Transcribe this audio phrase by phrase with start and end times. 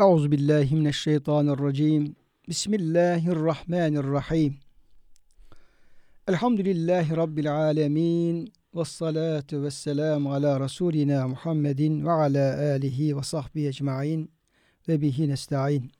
[0.00, 2.16] Euzu billahi mineşşeytanirracim.
[2.48, 4.56] Bismillahirrahmanirrahim.
[6.28, 8.52] Elhamdülillahi rabbil alamin.
[8.74, 14.30] Ves salatu vesselam ala rasulina Muhammedin ve ala alihi ve sahbihi ecmaîn
[14.88, 15.90] ve bihi nestaîn.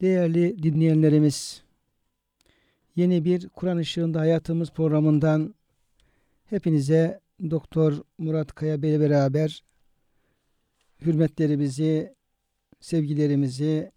[0.00, 1.62] Değerli dinleyenlerimiz,
[2.96, 5.54] yeni bir Kur'an ışığında hayatımız programından
[6.44, 9.62] hepinize Doktor Murat Kaya Bey beraber
[11.00, 12.17] hürmetlerimizi,
[12.80, 13.92] sevgilerimizi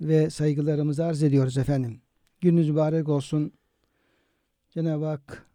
[0.00, 2.00] ve saygılarımızı arz ediyoruz efendim.
[2.40, 3.52] Gününüz mübarek olsun.
[4.70, 5.46] Cenab-ı Hak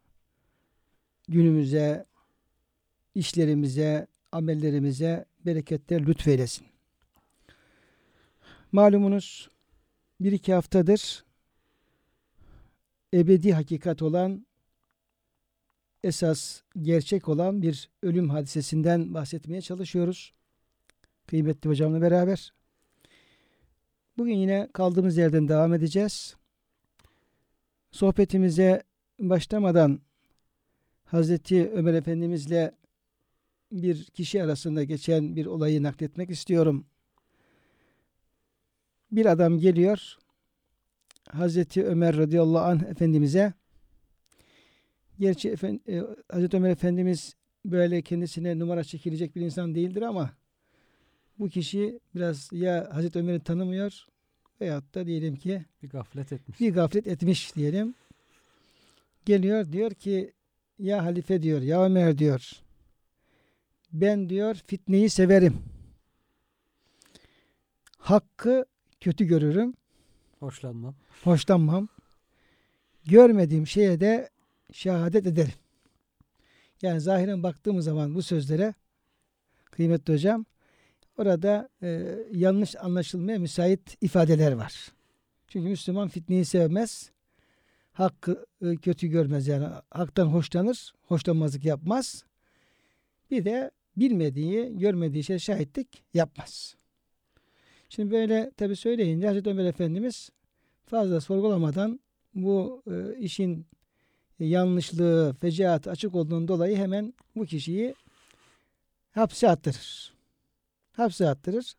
[1.27, 2.05] günümüze,
[3.15, 6.67] işlerimize, amellerimize bereketler lütfeylesin.
[8.71, 9.49] Malumunuz
[10.19, 11.25] bir iki haftadır
[13.13, 14.45] ebedi hakikat olan
[16.03, 20.33] esas gerçek olan bir ölüm hadisesinden bahsetmeye çalışıyoruz.
[21.27, 22.53] Kıymetli hocamla beraber.
[24.17, 26.35] Bugün yine kaldığımız yerden devam edeceğiz.
[27.91, 28.83] Sohbetimize
[29.19, 30.01] başlamadan
[31.05, 32.75] Hazreti Ömer Efendimizle
[33.71, 36.85] bir kişi arasında geçen bir olayı nakletmek istiyorum.
[39.11, 40.17] Bir adam geliyor
[41.29, 43.53] Hazreti Ömer radıyallahu anh Efendimiz'e
[45.19, 50.33] gerçi efend, e, Hazreti Ömer Efendimiz böyle kendisine numara çekilecek bir insan değildir ama
[51.39, 54.05] bu kişi biraz ya Hazreti Ömer'i tanımıyor
[54.61, 56.59] veyahut da diyelim ki bir gaflet etmiş.
[56.59, 57.93] Bir gaflet etmiş diyelim.
[59.25, 60.33] Geliyor diyor ki
[60.79, 62.65] ya halife diyor ya Ömer diyor
[63.93, 65.61] ben diyor fitneyi severim.
[67.97, 68.65] Hakkı
[68.99, 69.73] kötü görürüm.
[70.39, 70.95] Hoşlanmam.
[71.23, 71.87] Hoşlanmam.
[73.05, 74.29] Görmediğim şeye de
[74.71, 75.53] şehadet ederim.
[76.81, 78.73] Yani zahiren baktığımız zaman bu sözlere
[79.65, 80.45] kıymetli hocam
[81.17, 84.91] orada e, yanlış anlaşılmaya müsait ifadeler var.
[85.47, 87.11] Çünkü Müslüman fitneyi sevmez.
[87.91, 92.25] Hakkı e, kötü görmez yani haktan hoşlanır, hoşlanmazlık yapmaz.
[93.31, 96.75] Bir de bilmediği, görmediği şey şahitlik yapmaz.
[97.89, 100.29] Şimdi böyle tabi söyleyince Hazreti Ömer Efendimiz
[100.85, 101.99] fazla sorgulamadan
[102.33, 103.65] bu e, işin
[104.39, 107.95] yanlışlığı, fecaat açık olduğundan dolayı hemen bu kişiyi
[109.11, 110.14] hapse attırır.
[110.95, 111.75] Hapse attırır.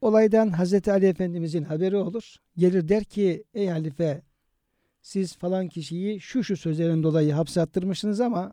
[0.00, 2.36] Olaydan Hazreti Ali Efendimizin haberi olur.
[2.56, 4.22] Gelir der ki ey halife
[5.02, 8.52] siz falan kişiyi şu şu sözlerin dolayı hapse attırmışsınız ama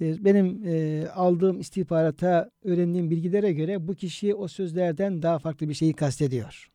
[0.00, 5.74] e, benim e, aldığım istihbarata öğrendiğim bilgilere göre bu kişi o sözlerden daha farklı bir
[5.74, 6.70] şeyi kastediyor.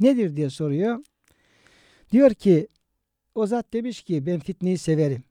[0.00, 1.04] Nedir diye soruyor.
[2.12, 2.68] Diyor ki
[3.34, 5.22] o zat demiş ki ben fitneyi severim.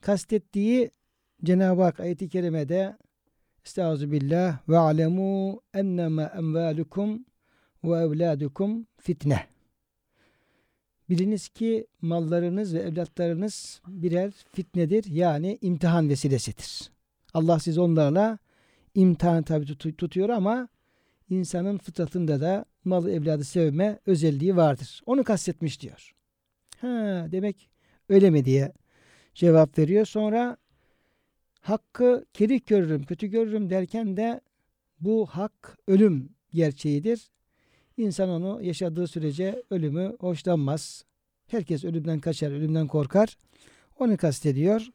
[0.00, 0.90] Kastettiği
[1.44, 2.96] Cenab-ı Hak ayeti kerimede
[3.66, 7.24] Estaizu billah ve alemu ennema emvalukum
[7.84, 9.46] ve evladukum fitne.
[11.10, 16.90] Biliniz ki mallarınız ve evlatlarınız birer fitnedir yani imtihan vesilesidir.
[17.34, 18.38] Allah siz onlarla
[18.94, 20.68] imtihan tabi tutuyor ama
[21.30, 25.02] insanın fıtratında da mal evladı sevme özelliği vardır.
[25.06, 26.14] Onu kastetmiş diyor.
[26.80, 27.70] Ha demek
[28.08, 28.72] öyle mi diye
[29.34, 30.06] cevap veriyor.
[30.06, 30.56] Sonra
[31.60, 34.40] hakkı kerih görürüm, kötü görürüm derken de
[35.00, 37.30] bu hak ölüm gerçeğidir.
[37.96, 41.04] İnsan onu yaşadığı sürece ölümü hoşlanmaz.
[41.46, 43.36] Herkes ölümden kaçar, ölümden korkar.
[43.98, 44.88] Onu kastediyor.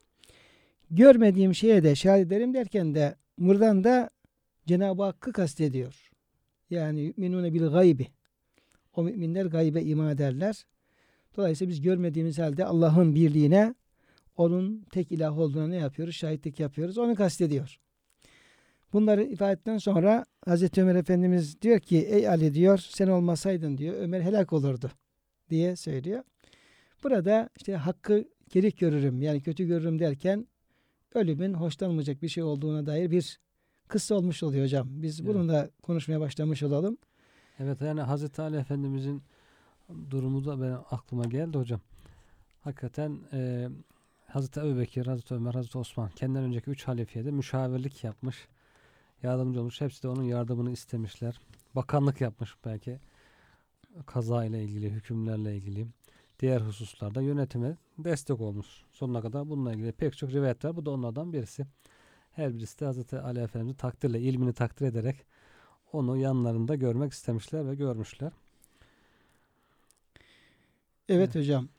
[0.92, 4.09] Görmediğim şeye de şahit ederim derken de buradan da
[4.66, 6.09] Cenab-ı Hakk'ı kastediyor.
[6.70, 8.08] Yani yu'minune bil gaybi.
[8.96, 10.66] O müminler gaybe iman ederler.
[11.38, 13.76] Dolayısıyla biz görmediğimiz halde Allah'ın birliğine
[14.38, 16.16] onun tek ilah olduğuna ne yapıyoruz?
[16.16, 16.97] Şahitlik yapıyoruz.
[16.97, 17.79] Onu kastediyor.
[18.94, 23.96] Bunları ifade ettikten sonra Hazreti Ömer Efendimiz diyor ki ey Ali diyor sen olmasaydın diyor
[23.96, 24.91] Ömer helak olurdu
[25.49, 26.23] diye söylüyor.
[27.03, 30.47] Burada işte hakkı kerih görürüm yani kötü görürüm derken
[31.14, 33.40] ölümün hoşlanmayacak bir şey olduğuna dair bir
[33.87, 34.87] kıssa olmuş oluyor hocam.
[34.90, 35.29] Biz evet.
[35.29, 36.97] bununla konuşmaya başlamış olalım.
[37.59, 39.23] Evet yani Hazreti Ali Efendimizin
[40.09, 41.79] durumu da benim aklıma geldi hocam.
[42.61, 43.70] Hakikaten e,
[44.35, 48.47] Hazreti Ebu Bekir, Hazreti Ömer, Hazreti Osman kendinden önceki üç halifeye de müşavirlik yapmış.
[49.23, 49.82] Yardımcı olmuş.
[49.82, 51.40] Hepsi de onun yardımını istemişler.
[51.76, 52.99] Bakanlık yapmış belki.
[54.05, 55.87] Kaza ile ilgili, hükümlerle ilgili.
[56.40, 58.67] Diğer hususlarda yönetime destek olmuş.
[58.91, 60.76] Sonuna kadar bununla ilgili pek çok rivayet var.
[60.76, 61.66] Bu da onlardan birisi.
[62.32, 65.26] Her birisi de Hazreti Ali Efendimiz'i takdirle, ilmini takdir ederek
[65.91, 68.32] onu yanlarında görmek istemişler ve görmüşler.
[71.09, 71.35] Evet, evet.
[71.35, 71.70] hocam.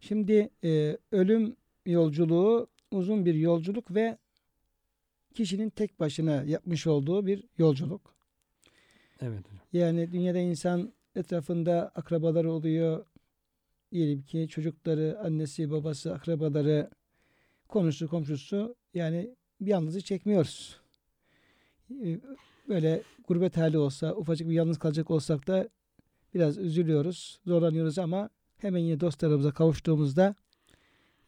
[0.00, 1.56] Şimdi e, ölüm
[1.86, 4.18] yolculuğu uzun bir yolculuk ve
[5.34, 8.14] kişinin tek başına yapmış olduğu bir yolculuk.
[9.20, 9.66] Evet hocam.
[9.72, 13.06] Yani dünyada insan etrafında akrabaları oluyor.
[13.92, 16.90] Diyelim ki çocukları, annesi, babası, akrabaları,
[17.68, 19.30] konusu, komşusu yani
[19.60, 20.80] bir yalnızlık çekmiyoruz.
[21.90, 22.20] Ee,
[22.68, 25.68] Böyle gurbet hali olsa, ufacık bir yalnız kalacak olsak da
[26.34, 30.34] biraz üzülüyoruz, zorlanıyoruz ama hemen yine dostlarımıza kavuştuğumuzda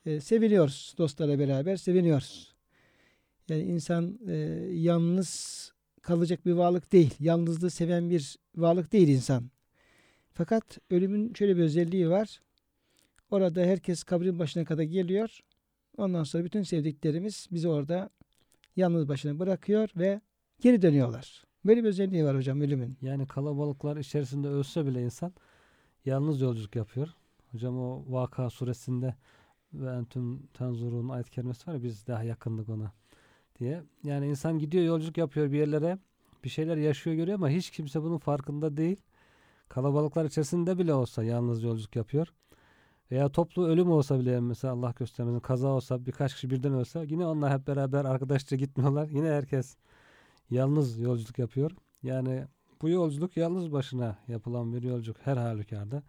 [0.09, 0.95] e, seviniyoruz.
[0.99, 2.55] Dostlarla beraber seviniyoruz.
[3.49, 4.35] Yani insan e,
[4.73, 5.73] yalnız
[6.03, 7.15] kalacak bir varlık değil.
[7.21, 9.51] Yalnızlığı seven bir varlık değil insan.
[10.35, 12.41] Fakat ölümün şöyle bir özelliği var.
[13.31, 15.41] Orada herkes kabrin başına kadar geliyor.
[15.97, 18.11] Ondan sonra bütün sevdiklerimiz bizi orada
[18.77, 20.21] yalnız başına bırakıyor ve
[20.61, 21.45] geri dönüyorlar.
[21.65, 22.97] Böyle bir özelliği var hocam ölümün.
[23.03, 25.33] Yani kalabalıklar içerisinde ölse bile insan
[26.05, 27.09] yalnız yolculuk yapıyor.
[27.53, 29.15] Hocam o Vaka suresinde
[29.73, 32.93] ve entüm tenzurun ayet kerimesi var ya biz daha yakındık ona
[33.59, 33.83] diye.
[34.05, 35.99] Yani insan gidiyor yolculuk yapıyor bir yerlere
[36.45, 38.97] bir şeyler yaşıyor görüyor ama hiç kimse bunun farkında değil.
[39.69, 42.29] Kalabalıklar içerisinde bile olsa yalnız yolculuk yapıyor.
[43.11, 47.27] Veya toplu ölüm olsa bile mesela Allah göstermesin kaza olsa birkaç kişi birden ölse yine
[47.27, 49.09] onlar hep beraber arkadaşça gitmiyorlar.
[49.13, 49.77] Yine herkes
[50.51, 51.71] yalnız yolculuk yapıyor.
[52.03, 52.45] Yani
[52.83, 56.03] bu yolculuk yalnız başına yapılan bir yolculuk her halükarda.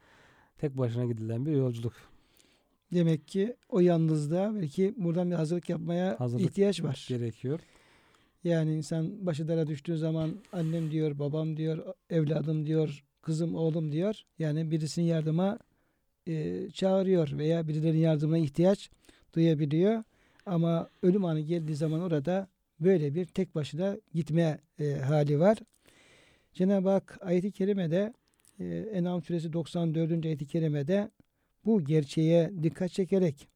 [0.58, 1.94] Tek başına gidilen bir yolculuk.
[2.94, 7.06] Demek ki o yalnızlığa belki buradan bir hazırlık yapmaya Hazırlık ihtiyaç var.
[7.10, 7.60] gerekiyor.
[8.44, 14.24] Yani insan başı dara düştüğü zaman annem diyor, babam diyor, evladım diyor, kızım, oğlum diyor.
[14.40, 15.60] Yani birisinin yardıma
[16.28, 18.90] e, çağırıyor veya birilerinin yardımına ihtiyaç
[19.36, 20.04] duyabiliyor.
[20.46, 22.48] Ama ölüm anı geldiği zaman orada
[22.80, 25.58] böyle bir tek başına gitme e, hali var.
[26.54, 28.14] Cenab-ı Hak ayeti kerimede
[28.60, 30.26] e, En'am suresi 94.
[30.26, 31.10] ayeti kerimede
[31.66, 33.48] bu gerçeğe dikkat çekerek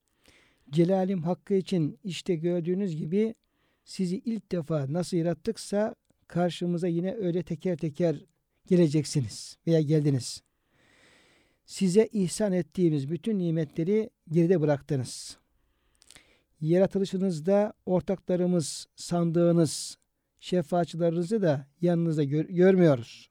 [0.71, 3.35] Celalim hakkı için işte gördüğünüz gibi
[3.83, 5.95] sizi ilk defa nasıl yarattıksa
[6.27, 8.15] karşımıza yine öyle teker teker
[8.67, 10.43] geleceksiniz veya geldiniz.
[11.65, 15.37] Size ihsan ettiğimiz bütün nimetleri geride bıraktınız.
[16.61, 19.97] Yaratılışınızda ortaklarımız sandığınız
[20.39, 23.29] şefaatçilerinizi de yanınızda gör- görmüyoruz.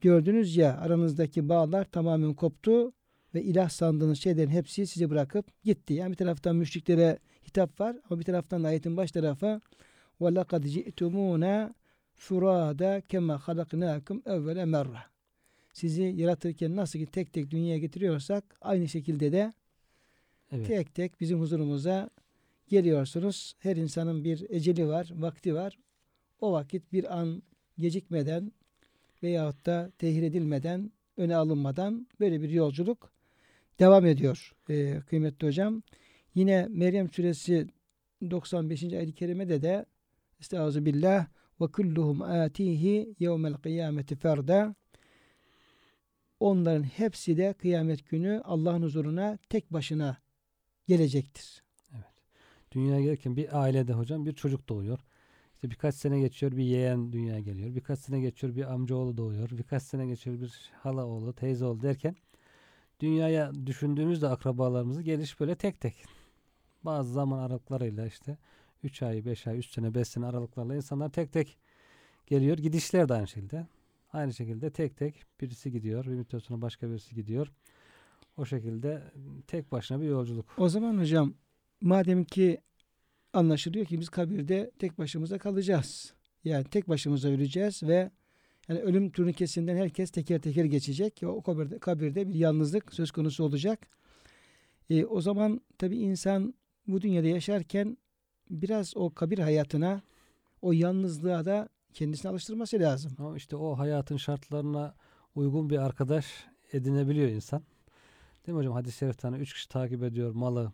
[0.00, 2.92] Gördünüz ya aranızdaki bağlar tamamen koptu
[3.35, 5.93] ve ilah sandığınız şeylerin hepsi sizi bırakıp gitti.
[5.93, 9.61] Yani bir taraftan müşriklere hitap var ama bir taraftan da ayetin baş tarafı
[10.21, 11.73] وَلَقَدْ جِئْتُمُونَ
[12.17, 15.01] فُرَادَ كَمَا خَلَقْنَاكُمْ اَوَّلَ مَرَّةً
[15.73, 19.53] Sizi yaratırken nasıl ki tek tek dünyaya getiriyorsak aynı şekilde de
[20.51, 20.67] Evet.
[20.67, 22.09] tek tek bizim huzurumuza
[22.67, 23.55] geliyorsunuz.
[23.59, 25.77] Her insanın bir eceli var, vakti var.
[26.41, 27.43] O vakit bir an
[27.77, 28.51] gecikmeden
[29.23, 33.11] veyahut da tehir edilmeden, öne alınmadan böyle bir yolculuk
[33.78, 35.82] devam ediyor ee, kıymetli hocam.
[36.34, 37.66] Yine Meryem suresi
[38.30, 38.82] 95.
[38.82, 39.86] ayet-i kerimede de
[40.40, 41.26] Estaizu billah
[41.60, 44.74] ve kulluhum atihi yevmel kıyameti ferda
[46.40, 50.16] onların hepsi de kıyamet günü Allah'ın huzuruna tek başına
[50.86, 51.62] gelecektir.
[52.72, 54.98] Dünyaya gelirken bir ailede hocam bir çocuk doğuyor.
[55.54, 57.74] İşte birkaç sene geçiyor bir yeğen dünyaya geliyor.
[57.74, 59.50] Birkaç sene geçiyor bir amcaoğlu doğuyor.
[59.50, 62.16] Birkaç sene geçiyor bir hala oğlu, teyze oğlu derken
[63.00, 66.04] dünyaya düşündüğümüzde akrabalarımızı geliş böyle tek tek.
[66.84, 68.38] Bazı zaman aralıklarıyla işte
[68.82, 71.58] 3 ay, 5 ay, 3 sene, 5 sene aralıklarla insanlar tek tek
[72.26, 72.58] geliyor.
[72.58, 73.66] Gidişler de aynı şekilde.
[74.12, 76.04] Aynı şekilde tek tek birisi gidiyor.
[76.04, 77.52] Bir müddet sonra başka birisi gidiyor.
[78.36, 79.02] O şekilde
[79.46, 80.46] tek başına bir yolculuk.
[80.58, 81.34] O zaman hocam
[81.80, 82.58] madem ki
[83.32, 86.14] anlaşılıyor ki biz kabirde tek başımıza kalacağız.
[86.44, 88.10] Yani tek başımıza öleceğiz ve
[88.68, 91.20] yani ölüm turnikesinden herkes teker teker geçecek.
[91.22, 93.86] O kabirde, kabirde bir yalnızlık söz konusu olacak.
[94.90, 96.54] E, o zaman tabi insan
[96.86, 97.98] bu dünyada yaşarken
[98.50, 100.02] biraz o kabir hayatına,
[100.62, 103.12] o yalnızlığa da kendisini alıştırması lazım.
[103.18, 104.94] Ama işte o hayatın şartlarına
[105.34, 107.62] uygun bir arkadaş edinebiliyor insan.
[108.46, 108.72] Değil mi hocam?
[108.72, 110.72] Hadis-i şerifte hani üç kişi takip ediyor malı,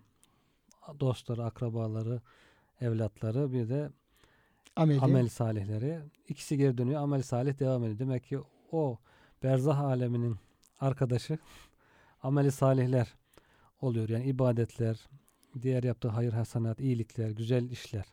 [1.01, 2.21] dostları, akrabaları,
[2.81, 3.91] evlatları bir de
[4.77, 5.01] Ameli.
[5.01, 5.99] amel salihleri.
[6.29, 7.01] İkisi geri dönüyor.
[7.03, 7.99] Amel salih devam ediyor.
[7.99, 8.39] Demek ki
[8.73, 8.99] o
[9.43, 10.37] berzah aleminin
[10.81, 11.39] arkadaşı
[12.23, 13.15] ameli salihler
[13.81, 14.09] oluyor.
[14.09, 15.09] Yani ibadetler,
[15.63, 18.05] diğer yaptığı hayır hasanat, iyilikler, güzel işler.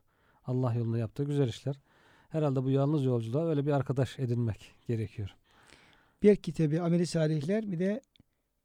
[0.45, 1.79] Allah yolunda yaptığı güzel işler.
[2.29, 5.35] Herhalde bu yalnız yolculuğa öyle bir arkadaş edinmek gerekiyor.
[6.23, 8.01] Bir kitabı ameli salihler bir de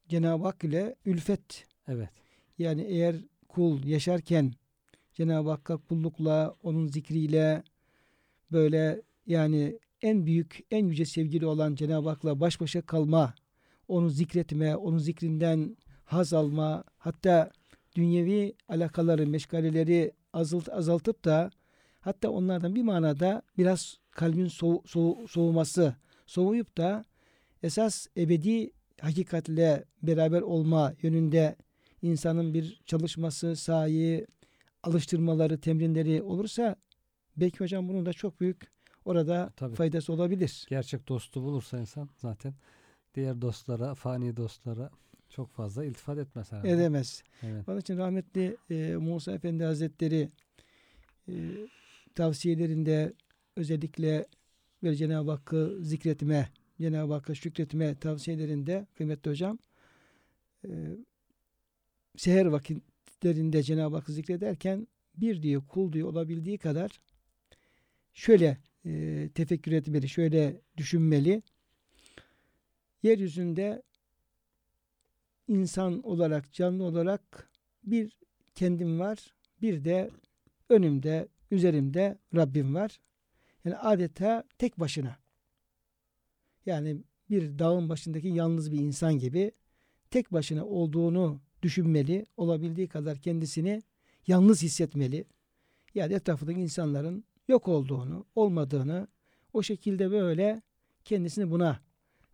[0.09, 2.11] Cenab-ı Hak ile ülfet Evet.
[2.59, 3.17] Yani eğer
[3.49, 4.53] kul yaşarken
[5.15, 7.63] Cenab-ı Hakk'a kullukla, onun zikriyle
[8.53, 13.35] böyle yani en büyük, en yüce sevgili olan Cenab-ı Hak'la baş başa kalma,
[13.89, 17.51] onu zikretme, onun zikrinden haz alma, hatta
[17.97, 21.51] dünyevi alakaları, meşgaleleri azalt, azaltıp da
[22.01, 25.95] hatta onlardan bir manada biraz kalbin soğu, soğu- soğuması,
[26.27, 27.05] soğuyup da
[27.63, 31.57] esas ebedi hakikatle beraber olma yönünde
[32.03, 34.27] insanın bir çalışması, sahi,
[34.83, 36.77] alıştırmaları, temrinleri olursa
[37.37, 38.71] belki hocam bunun da çok büyük
[39.05, 39.75] orada Tabii.
[39.75, 40.67] faydası olabilir.
[40.69, 42.55] Gerçek dostu bulursa insan zaten
[43.15, 44.91] diğer dostlara, fani dostlara
[45.31, 46.71] çok fazla iltifat etmez herhalde.
[46.71, 47.23] Edemez.
[47.43, 47.69] Evet.
[47.69, 50.29] Onun için rahmetli e, Musa Efendi Hazretleri
[51.29, 51.33] e,
[52.15, 53.13] tavsiyelerinde
[53.57, 54.27] özellikle
[54.83, 56.49] böyle Cenab-ı Hakk'ı zikretme,
[56.81, 59.59] Cenab-ı Hakk'a şükretme tavsiyelerinde kıymetli hocam
[60.65, 60.71] e,
[62.17, 67.01] seher vakitlerinde Cenab-ı Hakk'ı zikrederken bir diyor kul diyor olabildiği kadar
[68.17, 71.43] şöyle e, tefekkür etmeli, şöyle düşünmeli.
[73.03, 73.83] Yeryüzünde
[75.49, 77.51] insan olarak, canlı olarak
[77.85, 78.17] bir
[78.55, 80.11] kendim var, bir de
[80.69, 83.01] önümde, üzerimde Rabbim var.
[83.65, 85.17] Yani adeta tek başına.
[86.67, 86.97] Yani
[87.31, 89.53] bir dağın başındaki yalnız bir insan gibi
[90.11, 93.83] tek başına olduğunu düşünmeli, olabildiği kadar kendisini
[94.27, 95.25] yalnız hissetmeli.
[95.95, 99.09] Yani etrafındaki insanların yok olduğunu, olmadığını
[99.53, 100.63] o şekilde böyle
[101.05, 101.81] kendisini buna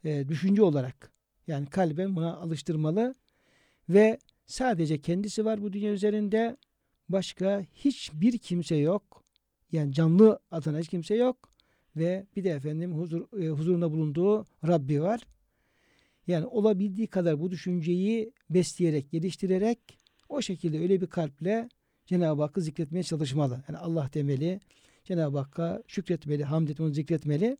[0.05, 1.13] e, düşünce olarak
[1.47, 3.15] yani kalben buna alıştırmalı
[3.89, 6.57] ve sadece kendisi var bu dünya üzerinde
[7.09, 9.25] başka hiçbir kimse yok.
[9.73, 11.49] Yani canlı adına hiç kimse yok
[11.97, 15.21] ve bir de efendim huzur, e, huzurunda bulunduğu Rabbi var.
[16.27, 19.79] Yani olabildiği kadar bu düşünceyi besleyerek, geliştirerek
[20.29, 21.69] o şekilde öyle bir kalple
[22.07, 23.65] Cenab-ı Hakk'ı zikretmeye çalışmalı.
[23.69, 24.61] Yani Allah demeli,
[25.05, 27.57] Cenab-ı Hakk'a şükretmeli, hamd etmeli, zikretmeli.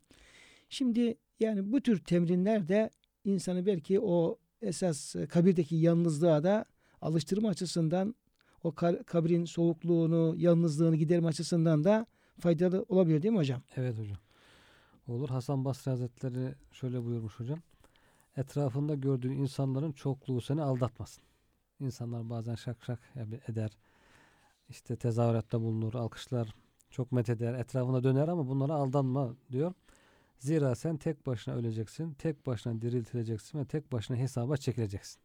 [0.69, 2.91] Şimdi yani bu tür temrinler de
[3.25, 6.65] insanı belki o esas kabirdeki yalnızlığa da
[7.01, 8.15] alıştırma açısından
[8.65, 8.75] o
[9.07, 12.07] kabrin soğukluğunu, yalnızlığını giderme açısından da
[12.39, 13.63] faydalı olabilir değil mi hocam?
[13.77, 14.19] Evet hocam.
[15.09, 15.29] Olur.
[15.29, 17.59] Hasan Basri Hazretleri şöyle buyurmuş hocam.
[18.37, 21.23] Etrafında gördüğün insanların çokluğu seni aldatmasın.
[21.81, 23.01] İnsanlar bazen şak şak
[23.49, 23.71] eder.
[24.69, 26.55] İşte tezahüratta bulunur, alkışlar,
[26.93, 29.73] çok met eder, etrafına döner ama bunlara aldanma diyor.
[30.39, 35.21] Zira sen tek başına öleceksin, tek başına diriltileceksin ve tek başına hesaba çekileceksin.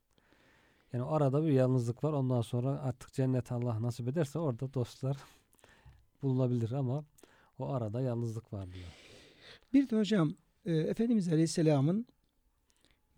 [0.94, 2.14] Yani arada bir yalnızlık var.
[2.14, 5.18] Ondan sonra artık cennet Allah nasip ederse orada dostlar
[6.22, 7.06] bulunabilir ama
[7.60, 8.90] o arada yalnızlık var diyor.
[9.74, 10.34] Bir de hocam
[10.66, 12.06] e, Efendimiz Aleyhisselam'ın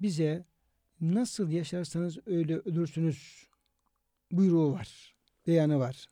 [0.02, 0.46] bize
[1.02, 3.48] nasıl yaşarsanız öyle ölürsünüz
[4.32, 5.16] buyruğu var,
[5.48, 6.10] beyanı var.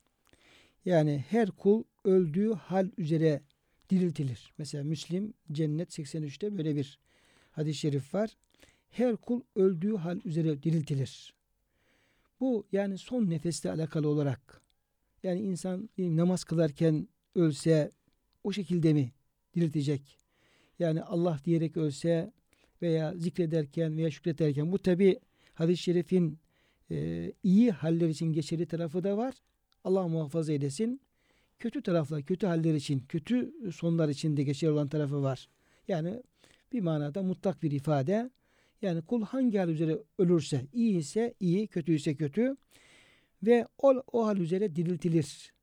[0.86, 3.42] Yani her kul öldüğü hal üzere
[3.90, 4.54] diriltilir.
[4.58, 7.00] Mesela Müslim Cennet 83'te böyle bir
[7.52, 8.38] hadis-i şerif var.
[8.90, 11.34] Her kul öldüğü hal üzere diriltilir.
[12.40, 14.62] Bu yani son nefeste alakalı olarak
[15.24, 17.92] yani insan namaz kılarken ölse
[18.44, 19.12] o şekilde mi
[19.56, 20.18] diriltecek?
[20.80, 22.32] Yani Allah diyerek ölse
[22.82, 25.20] veya zikrederken veya şükrederken bu tabi
[25.54, 26.40] hadis-i şerifin
[26.92, 29.36] e, iyi haller için geçerli tarafı da var.
[29.84, 31.02] Allah muhafaza eylesin.
[31.60, 35.50] Kötü taraflar, kötü haller için, kötü sonlar için de geçerli olan tarafı var.
[35.88, 36.24] Yani
[36.74, 38.30] bir manada mutlak bir ifade.
[38.82, 42.58] Yani kul hangi hal üzere ölürse, iyi ise iyi, kötü ise kötü
[43.44, 45.54] ve o, o hal üzere diriltilir.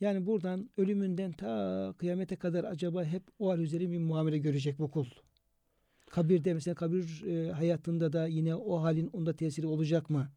[0.00, 4.90] Yani buradan ölümünden ta kıyamete kadar acaba hep o hal üzere bir muamele görecek bu
[4.90, 5.06] kul.
[6.10, 10.28] Kabirde mesela kabir e, hayatında da yine o halin onda tesiri olacak mı?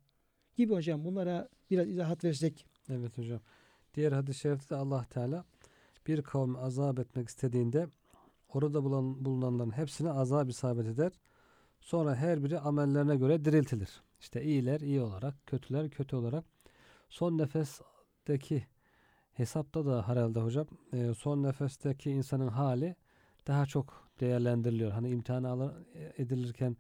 [0.56, 2.66] Gibi hocam bunlara biraz izahat versek.
[2.90, 3.42] Evet hocam.
[3.98, 5.46] Diğer hadis-i şerifte de Allah Teala
[6.08, 7.88] bir kavmi azap etmek istediğinde
[8.54, 11.12] orada bulunan, bulunanların hepsine azap isabet eder.
[11.80, 14.02] Sonra her biri amellerine göre diriltilir.
[14.20, 16.46] İşte iyiler iyi olarak, kötüler kötü olarak.
[17.10, 18.68] Son nefesteki
[19.34, 22.96] hesapta da herhalde hocam e, son nefesteki insanın hali
[23.48, 24.92] daha çok değerlendiriliyor.
[24.92, 25.74] Hani imtihan alır,
[26.18, 26.78] edilirken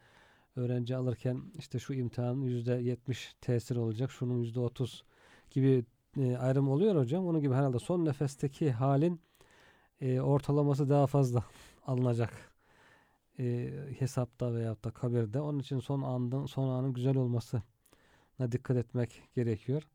[0.55, 5.03] öğrenci alırken işte şu imtihanın yüzde yetmiş tesir olacak, şunun yüzde otuz
[5.51, 5.85] gibi
[6.19, 7.27] e, ayrım oluyor hocam.
[7.27, 9.21] Onun gibi herhalde son nefesteki halin
[10.01, 11.43] e, ortalaması daha fazla
[11.87, 12.33] alınacak
[13.39, 15.41] e, hesapta veyahut da kabirde.
[15.41, 17.61] Onun için son anın son anın güzel olmasına
[18.51, 19.87] dikkat etmek gerekiyor.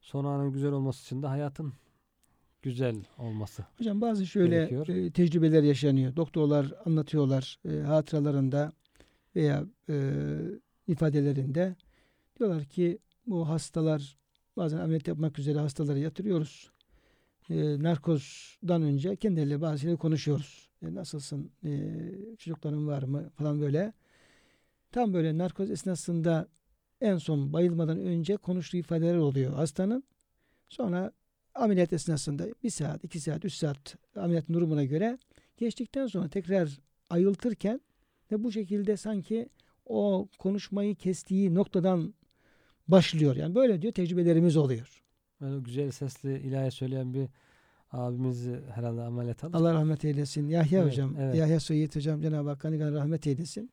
[0.00, 1.72] Son anın güzel olması için de hayatın
[2.62, 3.64] güzel olması.
[3.78, 6.16] Hocam bazı şöyle e, tecrübeler yaşanıyor.
[6.16, 8.72] Doktorlar anlatıyorlar e, hatıralarında
[9.36, 10.12] veya e,
[10.86, 11.76] ifadelerinde
[12.38, 14.18] diyorlar ki bu hastalar
[14.58, 16.70] bazen ameliyat yapmak üzere hastaları yatırıyoruz.
[17.50, 20.68] E, narkozdan önce kendileriyle bazı şeyleri konuşuyoruz.
[20.82, 21.50] E, nasılsın?
[21.64, 21.92] E,
[22.38, 23.30] çocukların var mı?
[23.34, 23.92] Falan böyle.
[24.92, 26.48] Tam böyle narkoz esnasında
[27.00, 30.04] en son bayılmadan önce konuştuğu ifadeler oluyor hastanın.
[30.68, 31.12] Sonra
[31.54, 35.18] ameliyat esnasında bir saat, iki saat, üç saat ameliyatın durumuna göre
[35.56, 37.80] geçtikten sonra tekrar ayıltırken
[38.32, 39.48] ve bu şekilde sanki
[39.86, 42.14] o konuşmayı kestiği noktadan
[42.88, 43.36] başlıyor.
[43.36, 45.02] Yani böyle diyor tecrübelerimiz oluyor.
[45.40, 47.28] Böyle güzel sesli ilahi söyleyen bir
[47.92, 49.54] abimizi herhalde ameliyat alır.
[49.54, 50.48] Allah rahmet eylesin.
[50.48, 51.34] Yahya Evet, hocam, evet.
[51.34, 53.70] Yahya Söğüt hocam Cenab-ı Hak gani rahmet eylesin.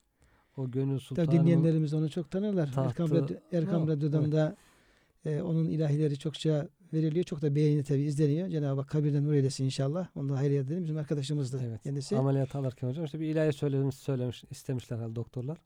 [0.58, 2.72] O gönül Tabii sultanı dinleyenlerimiz onu çok tanırlar.
[2.72, 4.54] tahtı- Erkam, Radyo, Erkam Radyo'dan evet.
[5.26, 7.26] e, onun ilahileri çokça veriliyor.
[7.26, 8.50] Çok da beğeni tabii izleniyor.
[8.50, 10.08] Cenab-ı Hak kabirden nur eylesin inşallah.
[10.16, 10.84] Onu da hayır edelim.
[10.84, 11.84] Bizim arkadaşımızdı Evet.
[11.84, 12.18] kendisi.
[12.18, 15.58] ameliyat alırken hocam işte bir ilahi söylemiş, söylemiş istemişler herhalde doktorlar.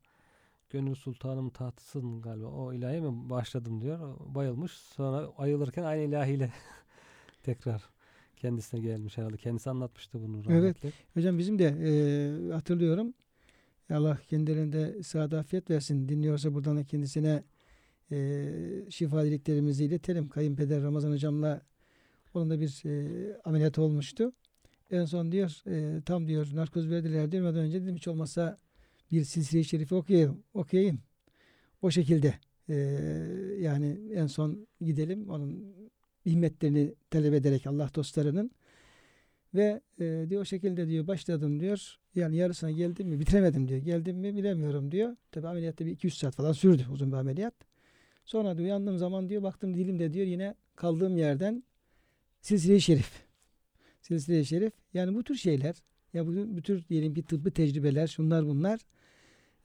[0.69, 2.47] Gönül sultanım tahtısın galiba.
[2.47, 4.17] O ilahi mi başladım diyor.
[4.19, 4.71] Bayılmış.
[4.71, 6.51] Sonra ayılırken aynı ilahiyle
[7.43, 7.89] tekrar
[8.38, 9.38] kendisine gelmiş herhalde.
[9.38, 10.49] Kendisi anlatmıştı bunu Evet.
[10.49, 10.91] rahmetli.
[11.13, 13.13] Hocam bizim de e, hatırlıyorum.
[13.89, 16.09] Allah kendilerinde saat afiyet versin.
[16.09, 17.43] Dinliyorsa buradan da kendisine
[18.11, 18.45] e,
[18.89, 20.29] şifa dileklerimizi iletelim.
[20.29, 21.61] Kayınpeder Ramazan hocamla
[22.33, 24.31] onun da bir e, ameliyat olmuştu.
[24.91, 27.39] En son diyor e, tam diyor narkoz verdiler.
[27.39, 28.57] Ondan önce dedim hiç olmazsa
[29.11, 30.43] bir silsile-i şerifi okuyayım.
[30.53, 30.99] okuyayım.
[31.81, 32.33] O şekilde
[32.69, 32.75] e,
[33.59, 35.75] yani en son gidelim onun
[36.25, 38.51] himmetlerini talep ederek Allah dostlarının
[39.53, 41.99] ve e, diyor o şekilde diyor başladım diyor.
[42.15, 43.79] Yani yarısına geldim mi bitiremedim diyor.
[43.79, 45.15] Geldim mi bilemiyorum diyor.
[45.31, 47.53] Tabi ameliyatta bir 200 saat falan sürdü uzun bir ameliyat.
[48.25, 51.63] Sonra diyor uyandığım zaman diyor baktım dilimde diyor yine kaldığım yerden
[52.41, 53.11] silsile-i şerif.
[54.01, 54.73] Silsile-i şerif.
[54.93, 55.75] Yani bu tür şeyler
[56.13, 58.79] ya bu, bu tür diyelim ki tıbbi tecrübeler şunlar bunlar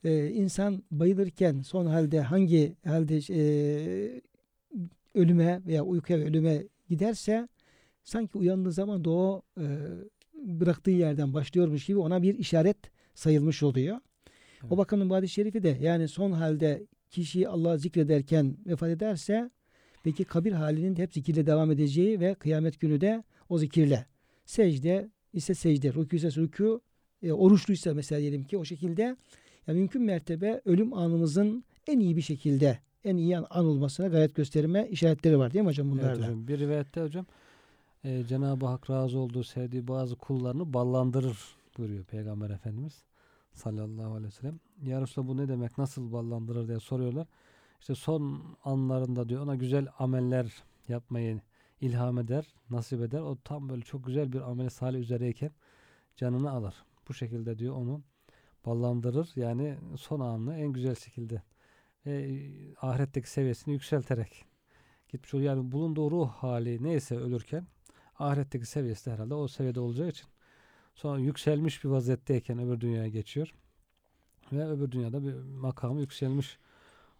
[0.05, 4.21] e, insan bayılırken son halde hangi halde e,
[5.15, 7.47] ölüme veya uykuya ve ölüme giderse
[8.03, 9.65] sanki uyandığı zaman da o e,
[10.33, 12.77] bıraktığı yerden başlıyormuş gibi ona bir işaret
[13.13, 13.97] sayılmış oluyor.
[14.61, 14.71] Evet.
[14.71, 19.49] O bakımdan bu hadis-i şerifi de yani son halde kişi Allah'ı zikrederken vefat ederse
[20.03, 24.05] peki kabir halinin hep zikirle devam edeceği ve kıyamet günü de o zikirle
[24.45, 26.79] secde ise secde, rükû ise rükû,
[27.23, 29.15] e, oruçluysa mesela diyelim ki o şekilde
[29.67, 34.35] yani mümkün mertebe ölüm anımızın en iyi bir şekilde en iyi an, an olmasına gayret
[34.35, 36.25] gösterme işaretleri var değil mi hocam Evet bunlarla?
[36.27, 36.47] hocam.
[36.47, 37.25] Bir rivayette hocam
[38.03, 41.37] e, Cenab-ı Hak razı olduğu, sevdiği bazı kullarını ballandırır
[41.77, 43.03] buyuruyor Peygamber Efendimiz
[43.53, 44.59] sallallahu aleyhi ve sellem.
[44.83, 45.77] Ya Resulallah bu ne demek?
[45.77, 47.27] Nasıl ballandırır diye soruyorlar.
[47.79, 51.41] İşte son anlarında diyor ona güzel ameller yapmayı
[51.81, 53.21] ilham eder, nasip eder.
[53.21, 55.51] O tam böyle çok güzel bir amel salih üzereyken
[56.15, 56.75] canını alır.
[57.09, 58.01] Bu şekilde diyor onu
[58.65, 59.31] ballandırır.
[59.35, 61.41] Yani son anını en güzel şekilde
[62.05, 62.41] e,
[62.81, 64.45] ahiretteki seviyesini yükselterek
[65.09, 65.55] gitmiş oluyor.
[65.55, 67.67] Yani bulunduğu ruh hali neyse ölürken
[68.19, 70.27] ahiretteki seviyesi de herhalde o seviyede olacağı için
[70.95, 73.55] sonra yükselmiş bir vaziyetteyken öbür dünyaya geçiyor.
[74.51, 76.59] Ve öbür dünyada bir makamı yükselmiş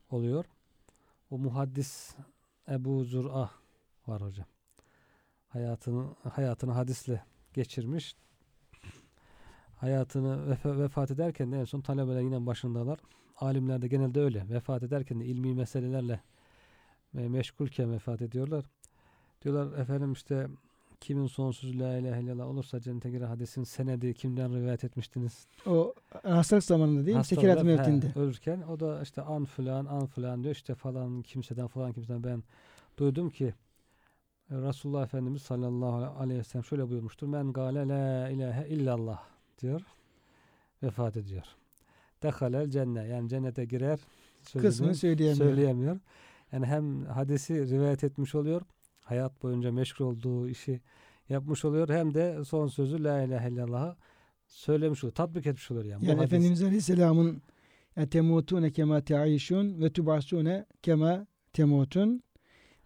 [0.09, 0.45] oluyor.
[1.29, 2.15] O muhaddis
[2.69, 3.51] Ebu Zur'a
[4.07, 4.45] var hocam.
[5.47, 8.15] Hayatını hayatını hadisle geçirmiş.
[9.85, 12.99] Hayatını vefa- vefat ederken de en son talebeler yine başındalar.
[13.37, 14.45] Alimler de genelde öyle.
[14.49, 16.19] Vefat ederken de ilmi meselelerle
[17.13, 18.65] meşgulken vefat ediyorlar.
[19.41, 20.47] Diyorlar efendim işte
[20.99, 25.47] kimin sonsuz la ilahe illallah olursa cennete girer hadisin senedi kimden rivayet etmiştiniz?
[25.67, 25.93] O
[26.23, 27.23] hastalık zamanında değil mi?
[27.23, 28.11] Sekirat mevkinde.
[28.15, 32.43] ölürken o da işte an filan an filan diyor işte falan kimseden falan kimseden ben
[32.97, 33.53] duydum ki
[34.51, 37.27] Resulullah Efendimiz sallallahu aleyhi ve sellem şöyle buyurmuştur.
[37.27, 39.81] Men gale la ilahe illallah diyor.
[40.83, 41.43] Vefat ediyor.
[42.23, 43.99] Dehalel cennet yani cennete girer
[44.61, 45.49] Kısmını söyleyemiyor.
[45.49, 45.99] söyleyemiyor.
[46.51, 48.61] Yani hem hadisi rivayet etmiş oluyor.
[49.01, 50.81] Hayat boyunca meşgul olduğu işi
[51.29, 51.89] yapmış oluyor.
[51.89, 53.95] Hem de son sözü la ilahe illallah'ı
[54.47, 55.15] söylemiş oluyor.
[55.15, 56.05] Tatbik etmiş oluyor yani.
[56.05, 56.23] Yani.
[56.23, 57.41] Efendimiz Aleyhisselam'ın
[58.11, 62.23] temutune kema te'ayişun ve tubasune kema temutun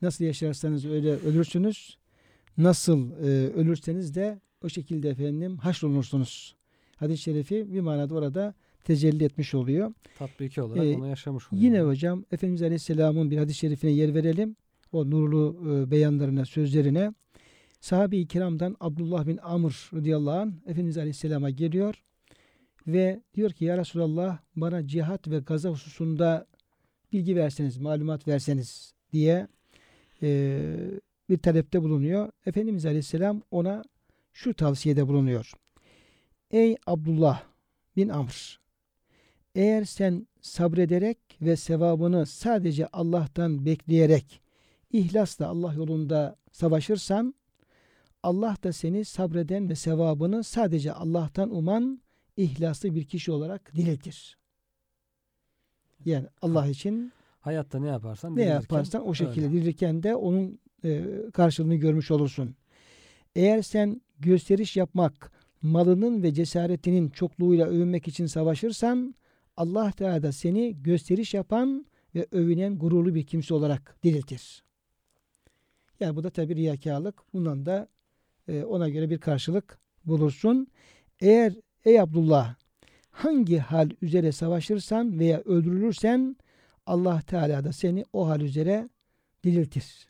[0.01, 1.97] nasıl yaşarsanız öyle ölürsünüz.
[2.57, 6.55] Nasıl e, ölürseniz de o şekilde efendim haşrolunursunuz.
[6.99, 9.93] Hadis-i şerifi bir manada orada tecelli etmiş oluyor.
[10.17, 11.63] tatbiki olarak Ee, onu yaşamış oluyor.
[11.63, 14.55] Yine hocam Efendimiz Aleyhisselam'ın bir hadis-i şerifine yer verelim.
[14.91, 17.13] O nurlu e, beyanlarına, sözlerine.
[17.81, 22.03] Sahabe-i kiramdan Abdullah bin Amr radıyallahu anh Efendimiz Aleyhisselam'a geliyor
[22.87, 26.47] ve diyor ki ya Resulallah bana cihat ve gaza hususunda
[27.13, 29.47] bilgi verseniz, malumat verseniz diye
[30.21, 30.61] e,
[31.29, 32.31] bir talepte bulunuyor.
[32.45, 33.83] Efendimiz Aleyhisselam ona
[34.33, 35.51] şu tavsiyede bulunuyor.
[36.51, 37.43] Ey Abdullah
[37.95, 38.59] bin Amr
[39.55, 44.41] eğer sen sabrederek ve sevabını sadece Allah'tan bekleyerek
[44.91, 47.35] ihlasla Allah yolunda savaşırsan
[48.23, 52.01] Allah da seni sabreden ve sevabını sadece Allah'tan uman
[52.37, 54.37] ihlaslı bir kişi olarak diletir.
[56.05, 60.03] Yani Allah için Hayatta ne yaparsan ne yaparsan o şekilde öyle.
[60.03, 62.55] de onun e, karşılığını görmüş olursun.
[63.35, 69.15] Eğer sen gösteriş yapmak, malının ve cesaretinin çokluğuyla övünmek için savaşırsan
[69.57, 74.63] Allah Teala da seni gösteriş yapan ve övünen gururlu bir kimse olarak diriltir.
[75.99, 77.33] Yani bu da tabi riyakarlık.
[77.33, 77.87] Bundan da
[78.47, 80.67] e, ona göre bir karşılık bulursun.
[81.19, 81.53] Eğer
[81.85, 82.55] ey Abdullah
[83.11, 86.35] hangi hal üzere savaşırsan veya öldürülürsen
[86.85, 88.89] Allah Teala da seni o hal üzere
[89.43, 90.09] diriltir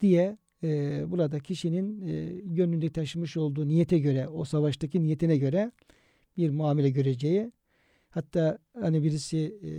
[0.00, 5.72] diye e, burada kişinin e, gönlünde taşımış olduğu niyete göre, o savaştaki niyetine göre
[6.36, 7.52] bir muamele göreceği.
[8.10, 9.70] Hatta hani birisi e,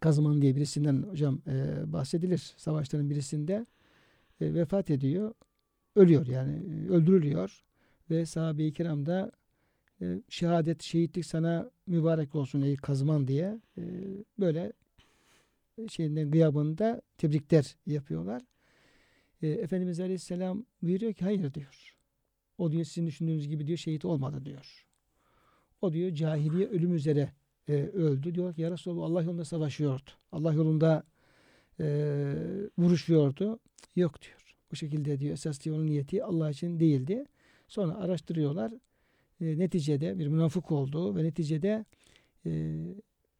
[0.00, 2.54] Kazman diye birisinden hocam e, bahsedilir.
[2.56, 3.66] Savaşların birisinde
[4.40, 5.34] e, vefat ediyor.
[5.96, 7.64] Ölüyor yani öldürülüyor.
[8.10, 9.32] Ve sahabe-i kiram da
[10.00, 13.82] e, şehadet, şehitlik sana mübarek olsun ey Kazman diye e,
[14.38, 14.72] böyle
[15.88, 18.42] şeyinden gıyabında tebrikler yapıyorlar.
[19.44, 21.96] E, Efendimiz Aleyhisselam buyuruyor ki hayır diyor.
[22.58, 24.86] O diyor sizin düşündüğünüz gibi diyor şehit olmadı diyor.
[25.82, 27.32] O diyor cahiliye ölüm üzere
[27.68, 28.34] e, öldü.
[28.34, 30.10] Diyor ki ya Resulallah Allah yolunda savaşıyordu.
[30.32, 31.04] Allah yolunda
[31.80, 31.86] e,
[32.78, 33.58] vuruşuyordu.
[33.96, 34.56] Yok diyor.
[34.70, 37.24] Bu şekilde diyor esas diyor onun niyeti Allah için değildi.
[37.68, 38.72] Sonra araştırıyorlar.
[39.40, 41.84] E, neticede bir münafık oldu ve neticede
[42.46, 42.76] e,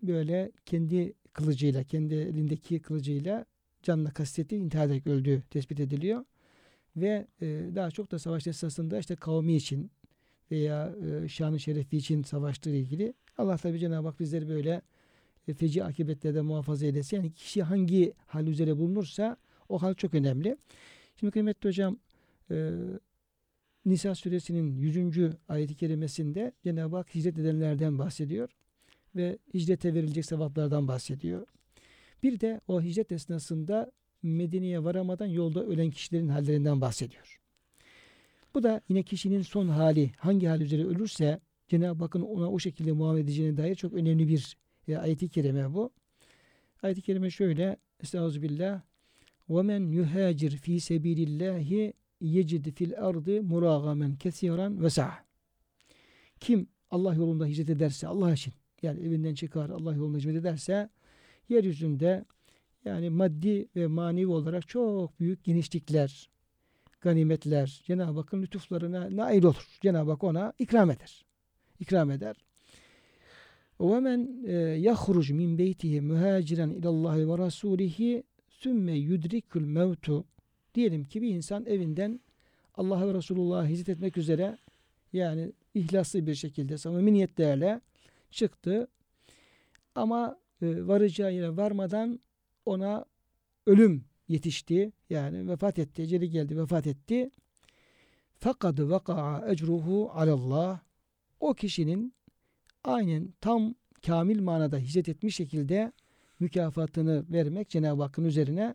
[0.02, 3.46] böyle kendi kılıcıyla, kendi elindeki kılıcıyla
[3.84, 6.24] canına kastetti, intihar ederek öldüğü tespit ediliyor.
[6.96, 9.90] Ve e, daha çok da savaş esasında işte kavmi için
[10.50, 10.94] veya
[11.24, 14.82] e, şanı şerefi için savaştığı ilgili Allah tabi Cenab-ı Hak bizleri böyle
[15.48, 17.16] e, feci akibetlerde muhafaza eylesin.
[17.16, 19.36] Yani kişi hangi hal üzere bulunursa
[19.68, 20.56] o hal çok önemli.
[21.16, 21.98] Şimdi kıymetli hocam
[22.50, 22.70] e,
[23.84, 25.34] Nisa suresinin 100.
[25.48, 28.48] ayet-i kerimesinde Cenab-ı Hak hicret edenlerden bahsediyor
[29.16, 31.46] ve hicrete verilecek sevaplardan bahsediyor.
[32.23, 33.91] Bir de o hicret esnasında
[34.23, 37.39] Medine'ye varamadan yolda ölen kişilerin hallerinden bahsediyor.
[38.53, 42.91] Bu da yine kişinin son hali hangi hal üzere ölürse Cenab-ı Hakk'ın ona o şekilde
[42.91, 45.91] muamele edeceğine dair çok önemli bir e, ayet-i kerime bu.
[46.83, 48.81] Ayet-i kerime şöyle Estağfirullah
[49.49, 55.11] وَمَنْ يُهَاجِرْ ف۪ي سَب۪يلِ اللّٰهِ يَجِدْ فِي الْاَرْضِ مُرَاغَمًا كَثِيرًا وَسَعَ
[56.39, 60.89] Kim Allah yolunda hicret ederse Allah için yani evinden çıkar Allah yolunda hicret ederse
[61.48, 62.24] yeryüzünde
[62.84, 66.28] yani maddi ve manevi olarak çok büyük genişlikler,
[67.00, 69.78] ganimetler, Cenab-ı Hakk'ın lütuflarına nail olur.
[69.80, 71.24] Cenab-ı Hak ona ikram eder.
[71.80, 72.36] İkram eder.
[73.80, 80.24] Ve men yahruc min beytihi muhaciren ilallahi ve rasulihi sümme yudrikül mevtu.
[80.74, 82.20] Diyelim ki bir insan evinden
[82.74, 84.58] Allah'a ve Resulullah'a hizmet etmek üzere
[85.12, 87.80] yani ihlaslı bir şekilde samimi niyetlerle
[88.30, 88.88] çıktı.
[89.94, 92.20] Ama e, varacağı yere varmadan
[92.66, 93.04] ona
[93.66, 94.92] ölüm yetişti.
[95.10, 96.02] Yani vefat etti.
[96.02, 97.30] Eceli geldi vefat etti.
[98.38, 100.80] Fakat vaka'a ecruhu alallah.
[101.40, 102.14] O kişinin
[102.84, 103.74] aynen tam
[104.06, 105.92] kamil manada hicret etmiş şekilde
[106.40, 108.74] mükafatını vermek Cenab-ı Hakk'ın üzerine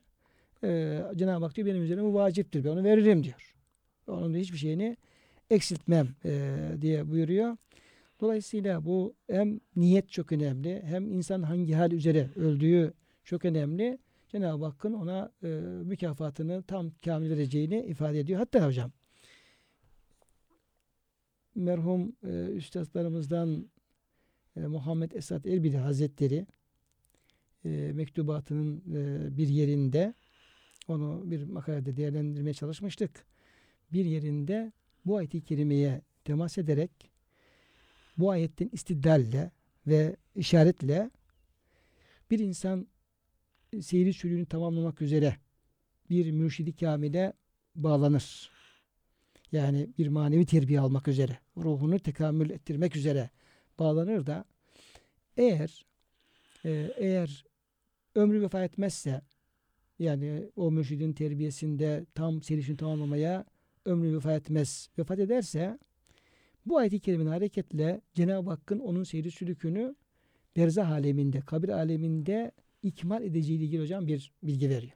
[0.64, 2.64] e, Cenab-ı Hak diyor benim üzerime bu vaciptir.
[2.64, 3.56] Ben onu veririm diyor.
[4.08, 4.98] Onun da hiçbir şeyini
[5.50, 7.58] eksiltmem e, diye buyuruyor.
[8.22, 13.98] Dolayısıyla bu hem niyet çok önemli hem insan hangi hal üzere öldüğü çok önemli.
[14.30, 15.48] Cenab-ı Hakk'ın ona e,
[15.84, 18.40] mükafatını tam kamil vereceğini ifade ediyor.
[18.40, 18.92] Hatta hocam
[21.56, 23.70] merhum e, üstadlarımızdan
[24.56, 26.48] e, Muhammed Esad Erbili Hazretleri
[27.66, 30.14] e, mektubatının e, bir yerinde
[30.88, 33.26] onu bir makalede değerlendirmeye çalışmıştık.
[33.94, 34.72] Bir yerinde
[35.06, 37.09] bu ayet-i kerimeye temas ederek
[38.20, 39.52] bu ayetten istiddalle
[39.88, 41.10] ve işaretle
[42.32, 42.88] bir insan
[43.82, 45.36] seyri sürüğünü tamamlamak üzere
[46.10, 47.34] bir mürşidi kamile
[47.76, 48.52] bağlanır.
[49.52, 53.30] Yani bir manevi terbiye almak üzere, ruhunu tekamül ettirmek üzere
[53.80, 54.46] bağlanır da
[55.38, 55.86] eğer
[56.66, 57.46] e, eğer
[58.16, 59.22] ömrü vefat etmezse
[60.00, 63.46] yani o mürşidin terbiyesinde tam serişini tamamlamaya
[63.86, 64.90] ömrü vefat etmez.
[64.98, 65.80] Vefat ederse
[66.66, 69.96] bu ayet-i kerimenin hareketle Cenab-ı Hakk'ın onun seyri sülükünü
[70.56, 72.52] berzah aleminde, kabir aleminde
[72.84, 74.94] ikmal edeceğiyle ilgili hocam bir bilgi veriyor.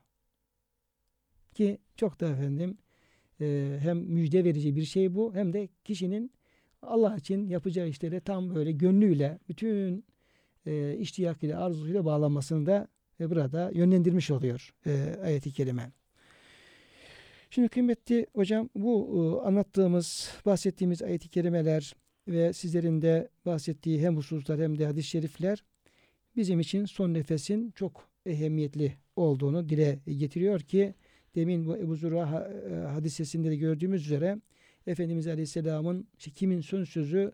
[1.54, 2.78] Ki çok da efendim
[3.42, 6.32] e, hem müjde verici bir şey bu hem de kişinin
[6.82, 10.06] Allah için yapacağı işlere tam böyle gönlüyle bütün
[10.66, 12.88] e, iştiyakıyla arzusuyla bağlanmasını da
[13.20, 15.92] e, burada yönlendirmiş oluyor e, ayet-i kerime.
[17.54, 18.94] Şimdi kıymetli hocam bu
[19.44, 21.96] e, anlattığımız, bahsettiğimiz ayet-i kerimeler
[22.28, 25.64] ve sizlerin de bahsettiği hem hususlar hem de hadis-i şerifler
[26.36, 30.94] bizim için son nefesin çok ehemmiyetli olduğunu dile getiriyor ki
[31.36, 34.38] demin bu Ebu Zura e, hadisesinde de gördüğümüz üzere
[34.88, 37.32] Efendimiz Aleyhisselam'ın işte kimin son sözü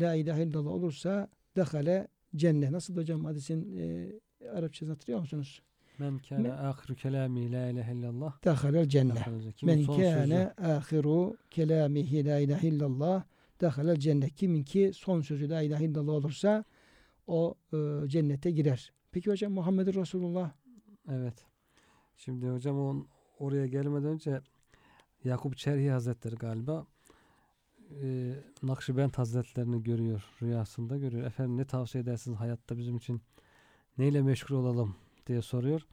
[0.00, 2.70] La ilahe illallah olursa dehale cennet.
[2.70, 4.12] Nasıl hocam hadisin e,
[4.48, 5.62] Arapçasını hatırlıyor musunuz?
[5.98, 8.44] Men kâne ahiru kelâmi la ilahe illallah.
[8.44, 9.26] Dehalel cennet.
[9.62, 13.22] Men kâne ahiru kelamihi la ilahe illallah
[13.60, 14.34] dehalel cennet.
[14.34, 16.64] Kimin ki son sözü la ilahe illallah olursa
[17.26, 18.92] o e, cennete girer.
[19.12, 20.50] Peki hocam Muhammed Resulullah
[21.08, 21.46] Evet.
[22.16, 24.40] Şimdi hocam on, oraya gelmeden önce
[25.24, 26.86] Yakup Çerhi Hazretleri galiba
[28.02, 30.24] e, Nakşibend Hazretlerini görüyor.
[30.42, 31.26] Rüyasında görüyor.
[31.26, 33.22] Efendim ne tavsiye edersiniz hayatta bizim için?
[33.98, 35.86] Neyle meşgul olalım diye soruyor.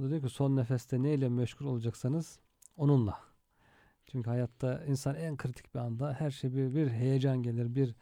[0.00, 2.38] O da diyor ki son nefeste neyle meşgul olacaksanız
[2.76, 3.18] onunla.
[4.06, 7.94] Çünkü hayatta insan en kritik bir anda her şey bir, bir heyecan gelir, bir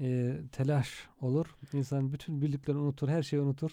[0.00, 1.56] e, telaş olur.
[1.72, 3.70] İnsan bütün bildiklerini unutur, her şeyi unutur.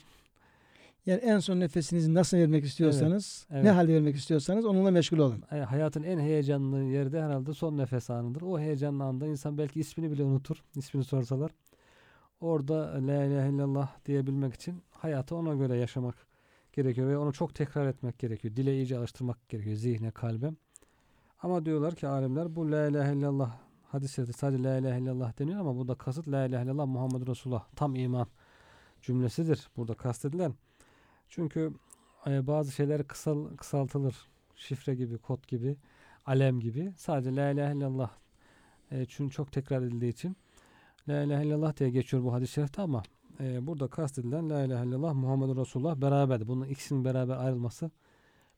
[1.06, 3.64] yani en son nefesinizi nasıl vermek istiyorsanız, evet.
[3.64, 5.44] ne hal vermek istiyorsanız onunla meşgul olun.
[5.52, 8.42] E, hayatın en heyecanlı yerde herhalde son nefes anıdır.
[8.42, 10.64] O heyecanlı anda insan belki ismini bile unutur.
[10.76, 11.52] İsmini sorsalar.
[12.42, 16.16] Orada la ilahe illallah diyebilmek için hayatı ona göre yaşamak
[16.74, 18.56] gerekiyor ve onu çok tekrar etmek gerekiyor.
[18.56, 20.52] Dile iyice alıştırmak gerekiyor zihne, kalbe.
[21.42, 25.78] Ama diyorlar ki alimler bu la ilahe illallah hadislerde sadece la ilahe illallah deniyor ama
[25.78, 28.28] burada kasıt la ilahe illallah Muhammed Resulullah tam iman
[29.02, 30.54] cümlesidir burada kastedilen.
[31.30, 31.74] Çünkü
[32.28, 34.16] e, bazı şeyler kısal, kısaltılır.
[34.56, 35.78] Şifre gibi, kod gibi,
[36.26, 36.94] alem gibi.
[36.98, 38.10] Sadece la ilahe illallah
[38.92, 40.38] e, çünkü çok tekrar edildiği için
[41.10, 43.04] la ilahe illallah diye geçiyor bu hadis-i şerifte ama
[43.40, 46.48] e, burada kastedilen la ilahe illallah Muhammed Resulullah beraberdir.
[46.48, 47.92] Bunun ikisinin beraber ayrılması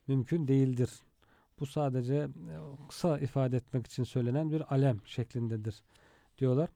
[0.08, 0.89] mümkün değildir.
[1.60, 2.28] Bu sadece e,
[2.89, 5.84] kısa ifade etmek için söylenen bir alem şeklindedir
[6.38, 6.70] diyorlar.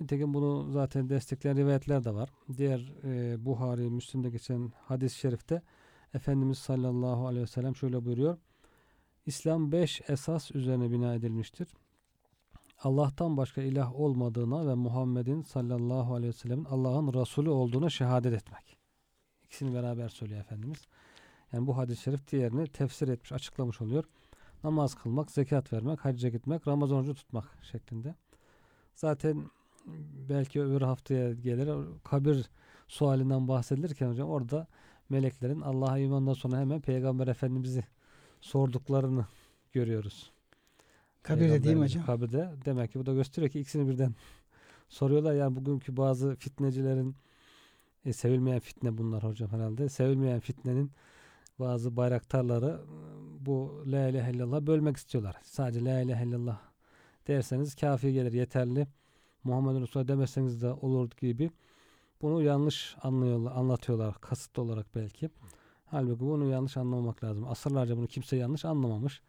[0.00, 2.30] Nitekim bunu zaten destekleyen rivayetler de var.
[2.56, 5.62] Diğer e, Buhari, Müslim'de geçen hadis-i şerifte
[6.14, 8.38] Efendimiz sallallahu aleyhi ve sellem şöyle buyuruyor.
[9.26, 11.68] İslam beş esas üzerine bina edilmiştir.
[12.82, 18.78] Allah'tan başka ilah olmadığına ve Muhammed'in sallallahu aleyhi ve sellemin Allah'ın Resulü olduğuna şehadet etmek.
[19.44, 20.86] İkisini beraber söylüyor Efendimiz.
[21.52, 24.04] Yani bu hadis-i şerif diğerini tefsir etmiş, açıklamış oluyor.
[24.64, 28.14] Namaz kılmak, zekat vermek, hacca gitmek, Ramazan orucu tutmak şeklinde.
[28.94, 29.50] Zaten
[30.28, 32.50] belki öbür haftaya gelir kabir
[32.88, 34.66] sualinden bahsedilirken hocam orada
[35.08, 37.84] meleklerin Allah'a imandan sonra hemen Peygamber Efendimiz'i
[38.40, 39.26] sorduklarını
[39.72, 40.37] görüyoruz.
[41.22, 42.06] Kabirde değil mi hocam?
[42.06, 42.50] Kabirde.
[42.64, 44.14] Demek ki bu da gösteriyor ki ikisini birden
[44.88, 45.34] soruyorlar.
[45.34, 47.16] Yani bugünkü bazı fitnecilerin
[48.04, 49.88] e, sevilmeyen fitne bunlar hocam herhalde.
[49.88, 50.90] Sevilmeyen fitnenin
[51.58, 55.36] bazı bayraktarları e, bu la ilahe illallah bölmek istiyorlar.
[55.42, 56.58] Sadece la ilahe illallah
[57.28, 58.86] derseniz kafi gelir yeterli.
[59.44, 61.50] Muhammed Resulullah demeseniz de olur gibi
[62.22, 65.30] bunu yanlış anlıyorlar, anlatıyorlar kasıtlı olarak belki.
[65.86, 67.48] Halbuki bunu yanlış anlamamak lazım.
[67.48, 69.22] Asırlarca bunu kimse yanlış anlamamış.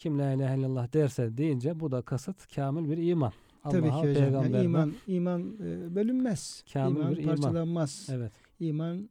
[0.00, 3.32] Kim la ilahe illallah derse deyince bu da kasıt kamil bir iman.
[3.62, 4.52] Tabii ki Allah'a, hocam.
[4.52, 6.64] Yani iman iman e, bölünmez.
[6.72, 7.36] Kamil iman bir iman.
[7.36, 8.08] parçalanmaz.
[8.12, 8.32] Evet.
[8.60, 9.08] İman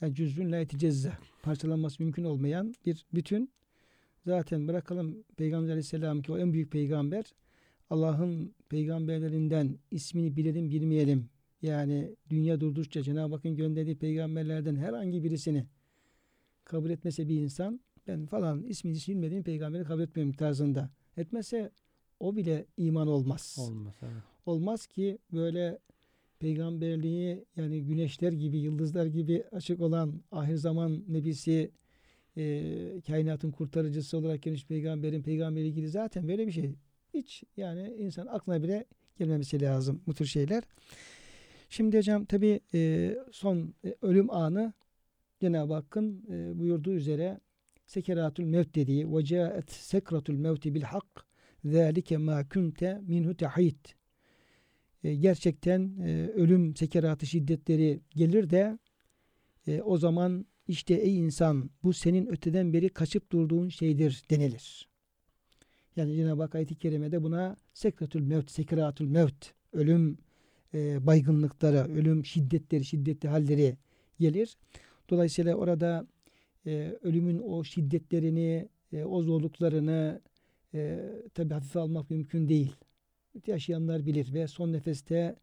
[0.00, 1.12] yani cüzün la yeticezze.
[1.42, 3.50] Parçalanması mümkün olmayan bir bütün.
[4.26, 7.24] Zaten bırakalım Peygamber Aleyhisselam ki o en büyük peygamber.
[7.90, 11.28] Allah'ın peygamberlerinden ismini bilelim bilmeyelim.
[11.62, 15.66] Yani dünya durdukça Cenab-ı Hakk'ın gönderdiği peygamberlerden herhangi birisini
[16.64, 21.70] kabul etmese bir insan ben falan ismini hiç bilmediğim peygamberi kabul etmiyorum tarzında etmese
[22.20, 23.94] o bile iman olmaz Olmaz.
[24.02, 24.12] Evet.
[24.46, 25.78] olmaz ki böyle
[26.38, 31.70] peygamberliği yani güneşler gibi yıldızlar gibi açık olan ahir zaman nebisi
[32.36, 36.74] e, kainatın kurtarıcısı olarak gelmiş peygamberin peygamberi ilgili zaten böyle bir şey
[37.14, 38.84] hiç yani insan aklına bile
[39.18, 40.62] gelmemesi lazım bu tür şeyler.
[41.68, 42.60] Şimdi hocam tabi
[43.32, 44.72] son e, ölüm anı
[45.40, 47.40] Cenab-ı Hakk'ın e, buyurduğu üzere
[47.86, 51.26] sekeratül mevt dediği ve caet sekratül mevti bil hak
[51.64, 53.76] zâlike mâ kunte minhu tehid
[55.04, 58.78] e, gerçekten e, ölüm sekeratı şiddetleri gelir de
[59.66, 64.88] e, o zaman işte ey insan bu senin öteden beri kaçıp durduğun şeydir denilir.
[65.96, 70.18] Yani Cenab-ı Hak ayet-i kerimede buna sekratül mevt, sekeratül mevt, ölüm
[70.74, 73.76] e, baygınlıkları, ölüm şiddetleri, şiddetli halleri
[74.20, 74.56] gelir.
[75.10, 76.06] Dolayısıyla orada
[76.66, 80.20] e, ölümün o şiddetlerini, e, o zorluklarını
[80.74, 82.76] e, tabi hafife almak mümkün değil
[83.46, 85.36] yaşayanlar bilir ve son nefeste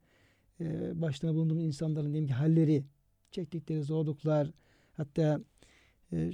[0.59, 2.83] e, başına bulunduğumuz insanların diyelim ki halleri,
[3.31, 4.51] çektikleri zorluklar,
[4.93, 5.41] hatta
[6.13, 6.31] e,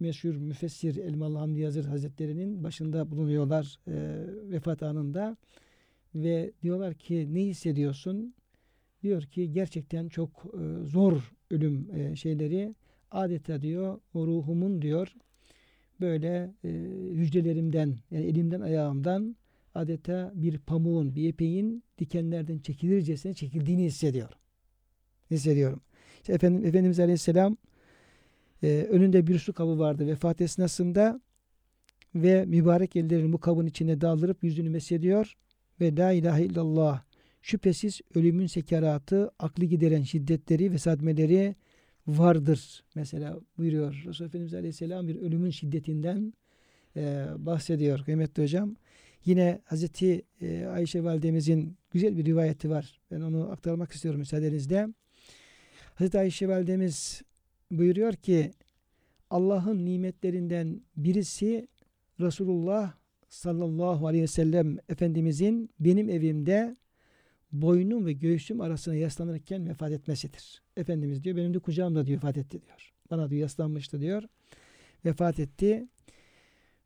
[0.00, 5.36] meşhur müfessir Elmalı Hamdi Yazır Hazretleri'nin başında bulunuyorlar e, vefat anında
[6.14, 8.34] ve diyorlar ki ne hissediyorsun?
[9.02, 12.74] Diyor ki gerçekten çok e, zor ölüm e, şeyleri
[13.10, 15.14] adeta diyor o ruhumun diyor
[16.00, 16.68] böyle e,
[17.12, 19.36] hücrelerimden yani elimden ayağımdan
[19.74, 24.38] adeta bir pamuğun, bir ipeğin dikenlerden çekilircesine çekildiğini hissediyorum.
[25.30, 25.80] Hissediyorum.
[26.20, 27.56] İşte Efendim, Efendimiz Aleyhisselam
[28.62, 31.20] e, önünde bir su kabı vardı vefat esnasında
[32.14, 35.36] ve mübarek ellerini bu kabın içine daldırıp yüzünü mesediyor
[35.80, 37.02] ve La ilahe illallah
[37.42, 41.54] şüphesiz ölümün sekeratı, aklı gideren şiddetleri ve sadmeleri
[42.06, 42.84] vardır.
[42.94, 46.32] Mesela buyuruyor Resulullah Efendimiz Aleyhisselam bir ölümün şiddetinden
[46.96, 48.76] e, bahsediyor kıymetli hocam.
[49.24, 53.00] Yine Hazreti e, Ayşe validemizin güzel bir rivayeti var.
[53.10, 54.88] Ben onu aktarmak istiyorum müsaadenizle.
[55.94, 57.22] Hazreti Ayşe validemiz
[57.70, 58.50] buyuruyor ki
[59.30, 61.68] Allah'ın nimetlerinden birisi
[62.20, 62.92] Resulullah
[63.28, 66.76] sallallahu aleyhi ve sellem Efendimizin benim evimde
[67.52, 70.62] boynum ve göğsüm arasına yaslanırken vefat etmesidir.
[70.76, 72.92] Efendimiz diyor benim de kucağımda diyor vefat etti diyor.
[73.10, 74.22] Bana diyor yaslanmıştı diyor.
[75.04, 75.88] Vefat etti.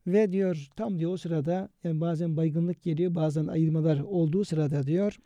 [0.07, 5.19] Ve diyor tam diyor o sırada yani bazen baygınlık geliyor bazen ayırmalar olduğu sırada diyor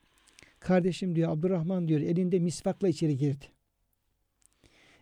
[0.60, 3.44] kardeşim diyor Abdurrahman diyor elinde misvakla içeri girdi.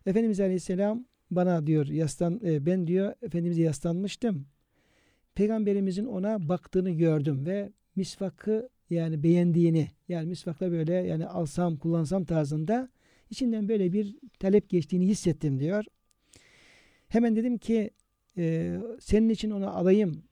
[0.06, 4.46] Efendimiz Aleyhisselam bana diyor yaslan e, ben diyor Efendimiz'e yaslanmıştım.
[5.34, 12.88] Peygamberimizin ona baktığını gördüm ve misvakı yani beğendiğini yani misvakla böyle yani alsam kullansam tarzında
[13.30, 15.84] içinden böyle bir talep geçtiğini hissettim diyor.
[17.08, 17.90] Hemen dedim ki
[18.38, 20.22] e, senin için onu alayım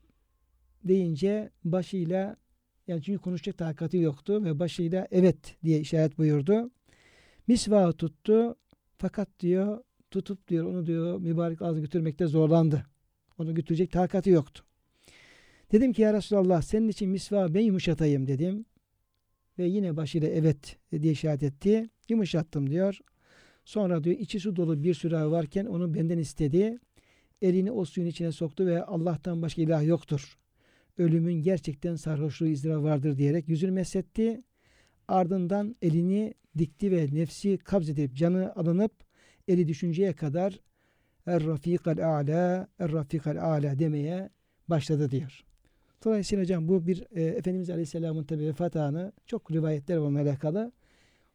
[0.84, 2.36] deyince başıyla
[2.86, 6.70] yani çünkü konuşacak takati yoktu ve başıyla evet diye işaret buyurdu.
[7.46, 8.56] Misvağı tuttu
[8.98, 12.86] fakat diyor tutup diyor onu diyor mübarek ağzına götürmekte zorlandı.
[13.38, 14.64] Onu götürecek takati yoktu.
[15.74, 18.64] Dedim ki ya Resulallah senin için misvağı ben yumuşatayım dedim.
[19.58, 21.90] Ve yine başıyla evet diye işaret etti.
[22.08, 22.98] Yumuşattım diyor.
[23.64, 26.78] Sonra diyor içi su dolu bir sürahi varken onu benden istedi.
[27.42, 30.38] Elini o suyun içine soktu ve Allah'tan başka ilah yoktur.
[30.98, 34.42] Ölümün gerçekten sarhoşluğu izdira vardır diyerek yüzünü mesetti.
[35.08, 38.92] Ardından elini dikti ve nefsi kabz canı alınıp
[39.48, 40.60] eli düşünceye kadar
[41.26, 44.30] Er-Rafikal A'la Er-Rafikal A'la demeye
[44.68, 45.44] başladı diyor.
[46.04, 50.72] Dolayısıyla hocam bu bir e, Efendimiz Aleyhisselam'ın tabi vefat anı çok rivayetler onunla alakalı.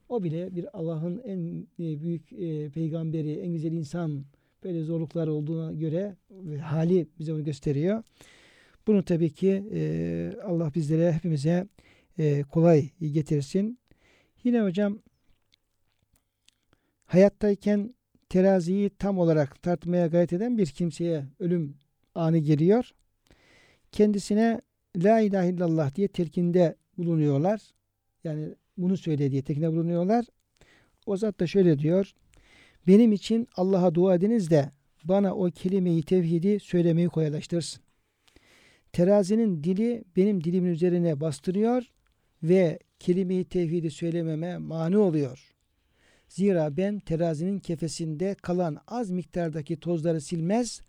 [0.09, 4.25] O bile bir Allah'ın en e, büyük e, peygamberi, en güzel insan
[4.63, 6.15] böyle zorluklar olduğuna göre
[6.53, 8.03] e, hali bize onu gösteriyor.
[8.87, 11.67] Bunu tabii ki e, Allah bizlere hepimize
[12.17, 13.79] e, kolay getirsin.
[14.43, 14.99] Yine hocam
[17.05, 17.95] hayattayken
[18.29, 21.75] teraziyi tam olarak tartmaya gayret eden bir kimseye ölüm
[22.15, 22.91] anı geliyor.
[23.91, 24.61] Kendisine
[24.97, 27.61] La ilahe illallah diye telkinde bulunuyorlar.
[28.23, 30.25] Yani bunu söyle diye telkinde bulunuyorlar.
[31.05, 32.13] O zat da şöyle diyor.
[32.87, 34.71] Benim için Allah'a dua ediniz de
[35.03, 37.83] bana o kelimeyi tevhidi söylemeyi kolaylaştırsın.
[38.91, 41.83] Terazinin dili benim dilimin üzerine bastırıyor
[42.43, 45.55] ve kelimeyi tevhidi söylememe mani oluyor.
[46.27, 50.81] Zira ben terazinin kefesinde kalan az miktardaki tozları silmez,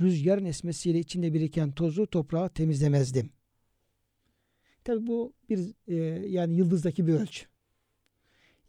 [0.00, 3.30] rüzgarın esmesiyle içinde biriken tozu toprağa temizlemezdim.
[4.84, 5.94] Tabi bu bir e,
[6.28, 7.46] yani yıldızdaki bir ölçü.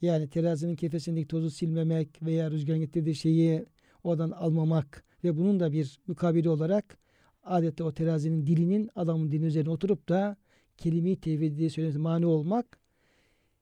[0.02, 3.66] Yani terazinin kefesindeki tozu silmemek veya rüzgarın getirdiği şeyi
[4.04, 6.98] oradan almamak ve bunun da bir mukabili olarak
[7.44, 10.38] adeta o terazinin dilinin adamın dilinin üzerine oturup da
[10.78, 12.80] kelimeyi tevhid diye söylemesi mani olmak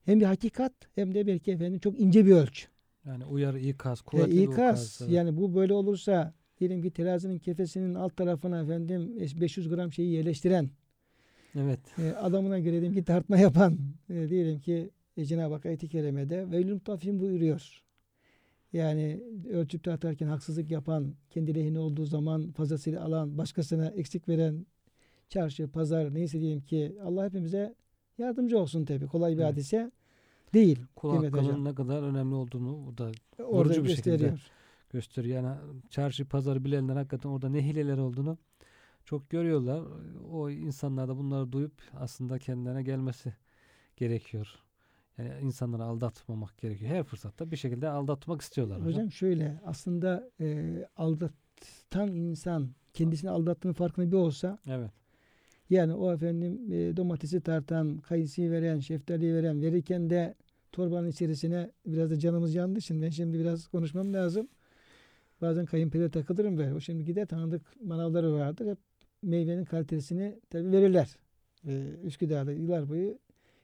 [0.05, 2.67] hem bir hakikat hem de belki efendim çok ince bir ölçü.
[3.05, 8.17] Yani uyarı, ikaz, kuvvetli e, ikaz, yani bu böyle olursa diyelim ki terazinin kefesinin alt
[8.17, 10.69] tarafına efendim 500 gram şeyi yerleştiren
[11.56, 11.80] Evet.
[12.00, 13.78] E, adamına göre diyelim ki tartma yapan
[14.10, 17.84] e, diyelim ki e, Cenab-ı Hak ayet-i kerimede ve mutafifin buyuruyor.
[18.74, 24.66] Yani ölçüp tartarken haksızlık yapan, kendi lehine olduğu zaman fazlasıyla alan, başkasına eksik veren
[25.30, 27.76] çarşı, pazar neyse diyelim ki Allah hepimize
[28.18, 29.07] yardımcı olsun tabi.
[29.07, 29.51] Kolay bir evet.
[29.51, 29.91] hadise
[30.53, 30.80] değil.
[30.95, 33.12] Kul hakkının ne kadar önemli olduğunu da
[33.43, 34.20] orada bir gösteriyor.
[34.20, 34.59] şekilde
[34.90, 35.44] gösteriyor.
[35.44, 35.58] Yani
[35.90, 38.38] çarşı, pazarı bilenler hakikaten orada ne hileler olduğunu
[39.06, 39.84] çok görüyorlar.
[40.32, 43.34] O insanlar da bunları duyup aslında kendilerine gelmesi
[43.98, 44.48] gerekiyor.
[45.18, 46.92] Yani insanları aldatmamak gerekiyor.
[46.92, 48.78] Her fırsatta bir şekilde aldatmak istiyorlar.
[48.78, 54.92] Hocam, hocam şöyle aslında e, aldatan insan kendisini aldattığının farkında bir olsa evet.
[55.70, 60.36] yani o efendim e, domatesi tartan, kayısıyı veren, şeftaliyi veren verirken de
[60.72, 62.82] torbanın içerisine biraz da canımız yandı.
[62.82, 64.48] Şimdi ben şimdi biraz konuşmam lazım.
[65.42, 66.74] Bazen kayınpeder takılırım böyle.
[66.74, 68.68] O şimdi gider tanıdık manavları vardır.
[68.68, 68.78] Hep
[69.24, 71.18] meyvenin kalitesini tabi verirler.
[71.68, 73.18] Ee, Üsküdar'da yıllar boyu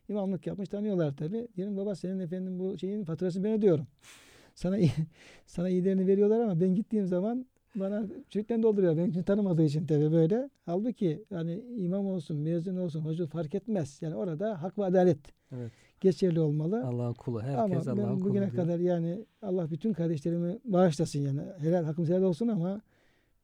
[0.09, 1.47] imamlık yapmış tanıyorlar tabi.
[1.55, 3.87] Diyorum baba senin efendim bu şeyin faturasını ben ödüyorum.
[4.55, 4.77] Sana
[5.45, 7.45] sana iyilerini veriyorlar ama ben gittiğim zaman
[7.75, 8.97] bana çocuktan dolduruyor.
[8.97, 10.49] Benim için tanımadığı için tabii böyle.
[10.65, 14.01] Halbuki yani imam olsun, mezun olsun, hoca fark etmez.
[14.01, 15.17] Yani orada hak ve adalet
[15.51, 15.71] Evet.
[16.01, 16.85] Geçerli olmalı.
[16.85, 17.41] Allah'ın kulu.
[17.41, 18.29] Herkes Allah'ın ben kulu.
[18.29, 18.63] bugüne diyor.
[18.63, 21.41] kadar yani Allah bütün kardeşlerimi bağışlasın yani.
[21.57, 22.81] Helal hakkım helal olsun ama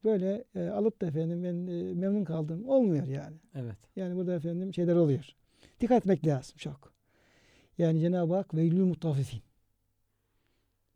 [0.04, 2.68] böyle e, alıp da efendim ben e, memnun kaldım.
[2.68, 3.36] Olmuyor yani.
[3.54, 3.76] Evet.
[3.96, 5.28] Yani burada efendim şeyler oluyor.
[5.80, 6.92] Dikkat etmek lazım çok.
[7.78, 9.40] Yani Cenab-ı Hak veylül mutaffifin.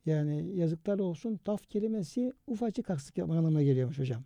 [0.07, 4.23] Yani yazıklar olsun taf kelimesi ufacık haksızlık yapma anlamına geliyormuş hocam.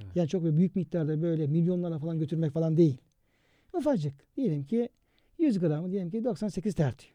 [0.00, 0.16] Evet.
[0.16, 2.98] Yani çok büyük miktarda böyle milyonlara falan götürmek falan değil.
[3.72, 4.36] Ufacık.
[4.36, 4.88] Diyelim ki
[5.38, 7.12] 100 gramı diyelim ki 98 tartıyor.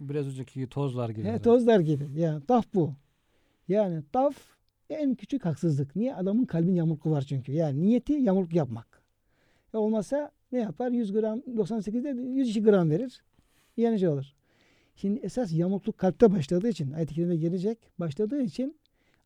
[0.00, 1.28] Biraz önceki tozlar gibi.
[1.28, 2.20] He, tozlar gibi.
[2.20, 2.94] Yani taf bu.
[3.68, 4.36] Yani taf
[4.90, 5.96] en küçük haksızlık.
[5.96, 6.14] Niye?
[6.14, 7.52] Adamın kalbin yamukluğu var çünkü.
[7.52, 9.02] Yani niyeti yamuk yapmak.
[9.74, 10.90] E olmasa ne yapar?
[10.90, 13.22] 100 gram 98'de 102 gram verir.
[13.76, 14.32] Yanıcı olur.
[14.96, 17.78] Şimdi esas yamukluk kalpte başladığı için ayet-i kerime gelecek.
[17.98, 18.76] Başladığı için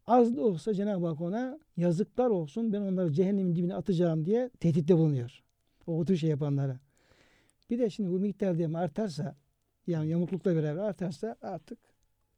[0.06, 4.96] az da olsa Cenab-ı Hak ona yazıklar olsun ben onları cehennemin dibine atacağım diye tehditte
[4.96, 5.42] bulunuyor.
[5.86, 6.80] O, o tür şey yapanlara.
[7.70, 9.36] Bir de şimdi bu miktar diye artarsa
[9.86, 11.78] yani yamuklukla beraber artarsa artık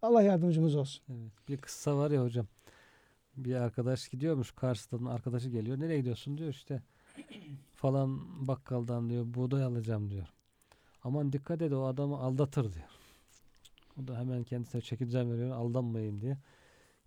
[0.02, 1.04] Allah yardımcımız olsun.
[1.08, 1.48] Evet.
[1.48, 2.46] Bir kıssa var ya hocam.
[3.36, 5.80] Bir arkadaş gidiyormuş karşıdan arkadaşı geliyor.
[5.80, 6.82] Nereye gidiyorsun diyor işte
[7.74, 10.26] falan bakkaldan diyor buğday alacağım diyor.
[11.02, 12.88] Aman dikkat et o adamı aldatır diyor.
[14.02, 16.38] O da hemen kendisine çekileceğim veriyor aldanmayayım diye.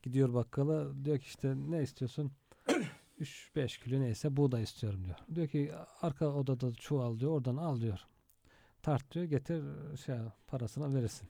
[0.04, 2.32] Gidiyor bakkala diyor ki işte ne istiyorsun?
[3.20, 5.18] 3-5 kilo neyse buğday istiyorum diyor.
[5.36, 5.72] Diyor ki
[6.02, 8.08] arka odada çuval diyor oradan al diyor.
[8.86, 9.64] Tart diyor getir
[10.06, 10.16] şey
[10.48, 11.30] parasına verirsin.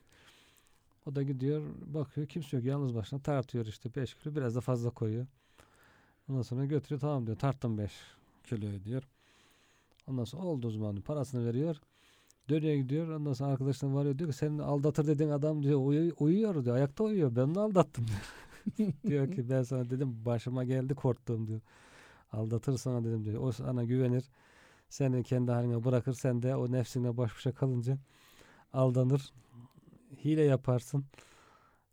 [1.06, 4.90] O da gidiyor bakıyor kimse yok yalnız başına tartıyor işte 5 kilo biraz da fazla
[4.90, 5.26] koyuyor.
[6.28, 7.92] Ondan sonra götürüyor tamam diyor tarttım 5
[8.44, 9.02] kiloyu diyor.
[10.06, 11.76] Ondan sonra oldu diyor, parasını veriyor.
[12.48, 16.64] Dönüyor gidiyor ondan sonra arkadaşına varıyor diyor ki senin aldatır dediğin adam diyor uyu- uyuyor
[16.64, 18.92] diyor ayakta uyuyor ben onu aldattım diyor.
[19.06, 21.60] diyor ki ben sana dedim başıma geldi korktuğum diyor.
[22.32, 23.42] Aldatır sana dedim diyor.
[23.42, 24.24] O sana güvenir.
[24.88, 26.12] Seni kendi haline bırakır.
[26.12, 27.98] Sen de o nefsine baş başa kalınca
[28.72, 29.32] aldanır.
[30.24, 31.04] Hile yaparsın.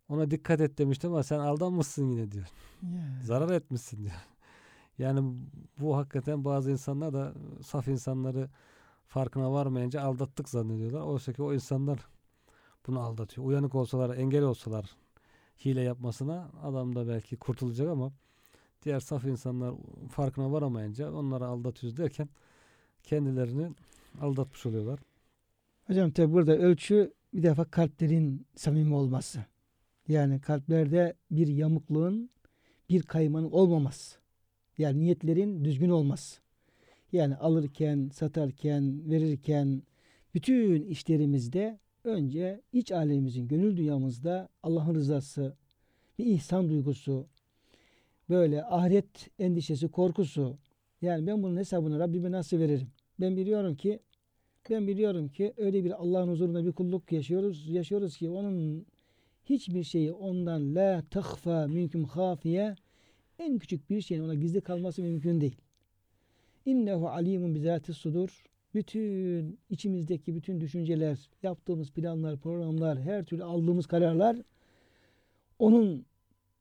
[0.08, 2.46] Ona dikkat et demiştim ama sen aldanmışsın yine diyor.
[3.22, 4.14] Zarar etmişsin diyor.
[4.98, 5.34] Yani
[5.78, 8.50] bu hakikaten bazı insanlar da saf insanları
[9.06, 11.00] farkına varmayınca aldattık zannediyorlar.
[11.00, 12.08] Oysa ki o insanlar
[12.86, 13.46] bunu aldatıyor.
[13.46, 14.96] Uyanık olsalar, engel olsalar
[15.64, 18.12] hile yapmasına adam da belki kurtulacak ama
[18.82, 19.74] diğer saf insanlar
[20.10, 22.28] farkına varamayınca onları aldatıyoruz derken
[23.04, 23.70] kendilerini
[24.20, 24.98] aldatmış oluyorlar.
[25.86, 29.44] Hocam tabi burada ölçü bir defa kalplerin samimi olması.
[30.08, 32.30] Yani kalplerde bir yamukluğun,
[32.90, 34.18] bir kaymanın olmaması.
[34.78, 36.40] Yani niyetlerin düzgün olması.
[37.12, 39.82] Yani alırken, satarken, verirken
[40.34, 45.56] bütün işlerimizde önce iç alemimizin, gönül dünyamızda Allah'ın rızası,
[46.18, 47.26] bir ihsan duygusu,
[48.28, 50.58] böyle ahiret endişesi, korkusu.
[51.04, 52.88] Yani ben bunun hesabını Rabbime nasıl veririm?
[53.20, 54.00] Ben biliyorum ki
[54.70, 57.68] ben biliyorum ki öyle bir Allah'ın huzurunda bir kulluk yaşıyoruz.
[57.68, 58.86] Yaşıyoruz ki onun
[59.44, 62.74] hiçbir şeyi ondan la tahfa mümkün hafiye
[63.38, 65.56] en küçük bir şeyin ona gizli kalması mümkün değil.
[66.66, 68.44] İnnehu alimun bizati sudur.
[68.74, 74.36] Bütün içimizdeki bütün düşünceler, yaptığımız planlar, programlar, her türlü aldığımız kararlar
[75.58, 76.06] onun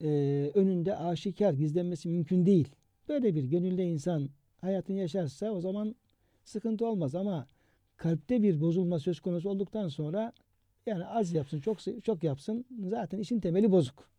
[0.01, 0.07] e,
[0.53, 2.67] önünde aşikar gizlenmesi mümkün değil.
[3.10, 4.30] Böyle bir gönülde insan
[4.62, 5.95] hayatını yaşarsa o zaman
[6.43, 7.47] sıkıntı olmaz ama
[7.97, 10.34] kalpte bir bozulma söz konusu olduktan sonra
[10.86, 14.10] yani az yapsın, çok çok yapsın zaten işin temeli bozuk.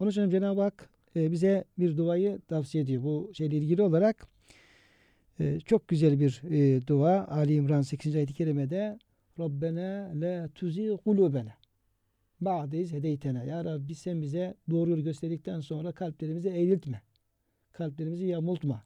[0.00, 3.02] Onun için Cenab-ı Hak e, bize bir duayı tavsiye ediyor.
[3.02, 4.26] Bu şeyle ilgili olarak
[5.40, 7.26] e, çok güzel bir e, dua.
[7.26, 8.16] Ali İmran 8.
[8.16, 8.98] ayet-i kerimede
[9.38, 11.54] Rabbena la tuzi kulubena
[12.40, 13.44] ba'de iz hedeytena.
[13.44, 17.02] Ya Rabbi sen bize doğru yolu gösterdikten sonra kalplerimizi eğriltme.
[17.72, 18.82] Kalplerimizi yamultma.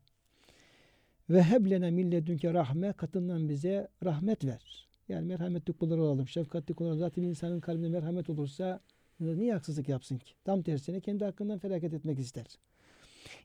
[1.30, 4.88] Ve heblene milledünke rahme katından bize rahmet ver.
[5.08, 7.00] Yani merhametli kullar olalım, şefkatli kullar olalım.
[7.00, 8.80] Zaten insanın kalbinde merhamet olursa
[9.20, 10.32] niye haksızlık yapsın ki?
[10.44, 12.46] Tam tersine kendi hakkından felaket etmek ister.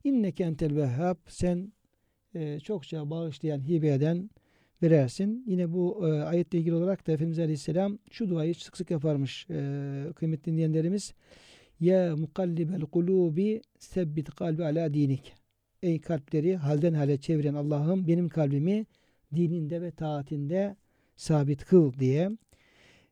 [0.04, 1.74] İnneke entel vehhab sen
[2.36, 4.30] e, çokça bağışlayan, hibe eden
[4.84, 5.44] verersin.
[5.48, 10.14] Yine bu e, ayetle ilgili olarak da Efendimiz Aleyhisselam şu duayı sık sık yaparmış e,
[10.16, 11.14] kıymetli dinleyenlerimiz.
[11.80, 15.34] Ya mukallibel kulubi sebbit kalbi ala dinik.
[15.84, 18.86] Ey kalpleri halden hale çeviren Allah'ım benim kalbimi
[19.36, 20.76] dininde ve taatinde
[21.16, 22.30] sabit kıl diye.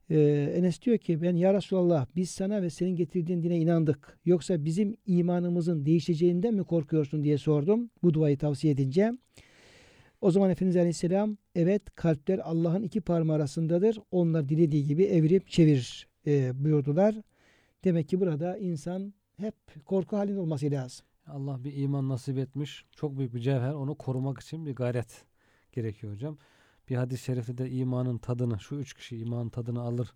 [0.09, 4.19] Ee, Enes diyor ki ben ya Resulallah biz sana ve senin getirdiğin dine inandık.
[4.25, 7.89] Yoksa bizim imanımızın değişeceğinden mi korkuyorsun diye sordum.
[8.03, 9.11] Bu duayı tavsiye edince.
[10.21, 13.99] O zaman Efendimiz Aleyhisselam evet kalpler Allah'ın iki parmağı arasındadır.
[14.11, 17.15] Onlar dilediği gibi evirip çevirir e, buyurdular.
[17.85, 19.55] Demek ki burada insan hep
[19.85, 21.05] korku halinde olması lazım.
[21.27, 22.85] Allah bir iman nasip etmiş.
[22.91, 23.73] Çok büyük bir cevher.
[23.73, 25.25] Onu korumak için bir gayret
[25.71, 26.37] gerekiyor hocam.
[26.89, 30.13] Bir hadis-i şerifte de imanın tadını, şu üç kişi imanın tadını alır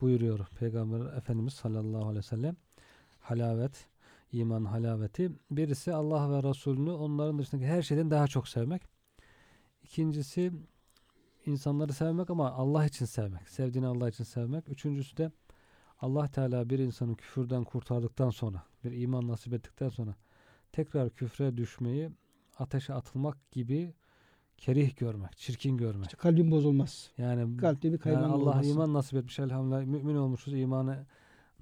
[0.00, 2.56] buyuruyor Peygamber Efendimiz sallallahu aleyhi ve sellem.
[3.20, 3.86] Halavet,
[4.32, 5.32] iman halaveti.
[5.50, 8.82] Birisi Allah ve Resulünü onların dışındaki her şeyden daha çok sevmek.
[9.82, 10.52] İkincisi
[11.46, 13.48] insanları sevmek ama Allah için sevmek.
[13.48, 14.68] Sevdiğini Allah için sevmek.
[14.68, 15.30] Üçüncüsü de
[16.04, 20.14] Allah Teala bir insanı küfürden kurtardıktan sonra, bir iman nasip ettikten sonra
[20.72, 22.10] tekrar küfre düşmeyi
[22.58, 23.94] ateşe atılmak gibi
[24.58, 26.06] kerih görmek, çirkin görmek.
[26.06, 27.10] İşte kalbin bozulmaz.
[27.18, 31.06] Yani, Kalpte bir yani kaymanlık Allah iman nasip etmiş elhamdülillah mümin olmuşuz, imana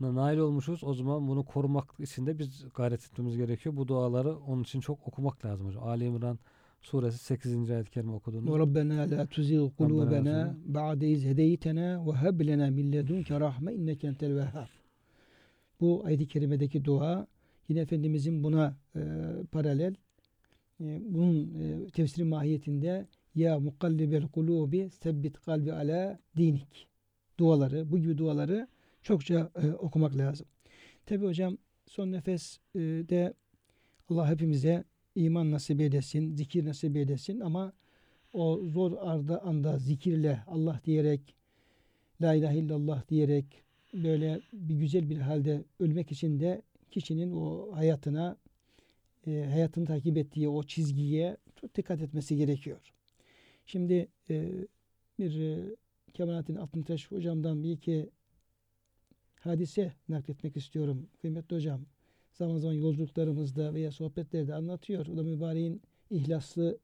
[0.00, 0.84] nail olmuşuz.
[0.84, 3.76] O zaman bunu korumak için de biz gayret etmemiz gerekiyor.
[3.76, 5.88] Bu duaları onun için çok okumak lazım hocam.
[5.88, 6.38] Ali İmran
[6.82, 7.70] suresi 8.
[7.70, 8.54] ayet-i kerime okuduğunu.
[8.54, 14.06] Ve Rabbena la tuzigh kulubena ba'de iz hedeytena ve heb lena min ledunke rahme inneke
[14.06, 14.68] entel vehhab.
[15.80, 17.26] Bu ayet-i kerimedeki dua
[17.68, 19.00] yine Efendimizin buna e,
[19.52, 19.94] paralel
[20.80, 26.88] e, bunun e, tefsiri mahiyetinde ya mukallibel kulubi sebbit kalbi ala dinik
[27.38, 28.68] duaları bu gibi duaları
[29.02, 30.46] çokça e, okumak lazım.
[31.06, 33.34] Tabi hocam son nefes e, de
[34.08, 37.72] Allah hepimize iman nasip eylesin, zikir nasip eylesin ama
[38.32, 41.34] o zor arda anda zikirle Allah diyerek
[42.22, 43.44] La ilahe illallah diyerek
[43.94, 48.36] böyle bir güzel bir halde ölmek için de kişinin o hayatına
[49.26, 52.92] e, hayatını takip ettiği o çizgiye çok dikkat etmesi gerekiyor.
[53.66, 54.50] Şimdi e,
[55.18, 55.74] bir e,
[56.14, 58.10] Kemalettin Altıntaş hocamdan bir iki
[59.40, 61.06] hadise nakletmek istiyorum.
[61.20, 61.80] Kıymetli hocam
[62.32, 65.06] zaman zaman yolculuklarımızda veya sohbetlerde anlatıyor.
[65.06, 66.78] O da mübareğin ihlaslı,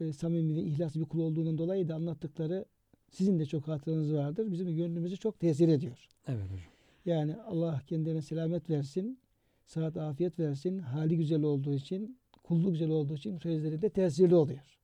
[0.00, 2.64] e, samimi ve ihlaslı bir kul olduğundan dolayı da anlattıkları
[3.10, 4.50] sizin de çok hatıranız vardır.
[4.50, 6.08] Bizim gönlümüzü çok tesir ediyor.
[6.26, 6.72] Evet hocam.
[7.04, 9.18] Yani Allah kendilerine selamet versin,
[9.64, 14.78] sıhhat afiyet versin, hali güzel olduğu için, kulluğu güzel olduğu için sözleri de tesirli oluyor.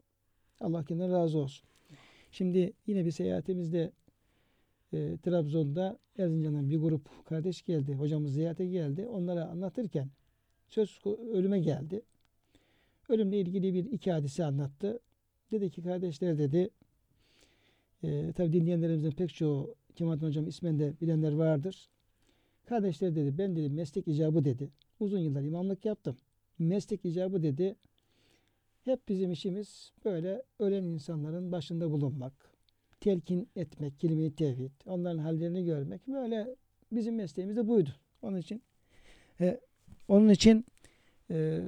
[0.60, 1.68] Allah kendilerine razı olsun.
[2.32, 3.92] Şimdi yine bir seyahatimizde
[4.92, 7.94] e, Trabzon'da Erzincan'dan bir grup kardeş geldi.
[7.94, 9.06] Hocamız ziyarete geldi.
[9.06, 10.08] Onlara anlatırken
[10.68, 11.00] söz
[11.32, 12.02] ölüme geldi.
[13.08, 15.00] Ölümle ilgili bir iki hadise anlattı.
[15.50, 16.70] Dedi ki kardeşler dedi
[18.02, 21.88] e, tabi dinleyenlerimizin pek çoğu Kemalettin Hocam ismen de bilenler vardır.
[22.66, 24.70] Kardeşler dedi ben dedi meslek icabı dedi.
[25.00, 26.16] Uzun yıllar imamlık yaptım.
[26.58, 27.76] Meslek icabı dedi.
[28.84, 32.57] Hep bizim işimiz böyle ölen insanların başında bulunmak.
[33.00, 34.70] Telkin etmek, kelime-i tevhid.
[34.86, 36.08] Onların hallerini görmek.
[36.08, 36.54] Böyle
[36.92, 37.90] bizim mesleğimiz de buydu.
[38.22, 38.62] Onun için
[39.40, 39.60] e,
[40.08, 40.66] onun için
[41.30, 41.60] e,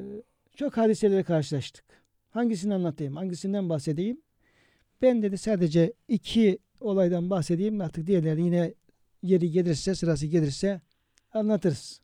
[0.54, 1.84] çok hadiselerle karşılaştık.
[2.30, 3.16] Hangisini anlatayım?
[3.16, 4.20] Hangisinden bahsedeyim?
[5.02, 7.80] Ben dedi sadece iki olaydan bahsedeyim.
[7.80, 8.74] Artık diğerleri yine
[9.22, 10.80] yeri gelirse, sırası gelirse
[11.32, 12.00] anlatırız.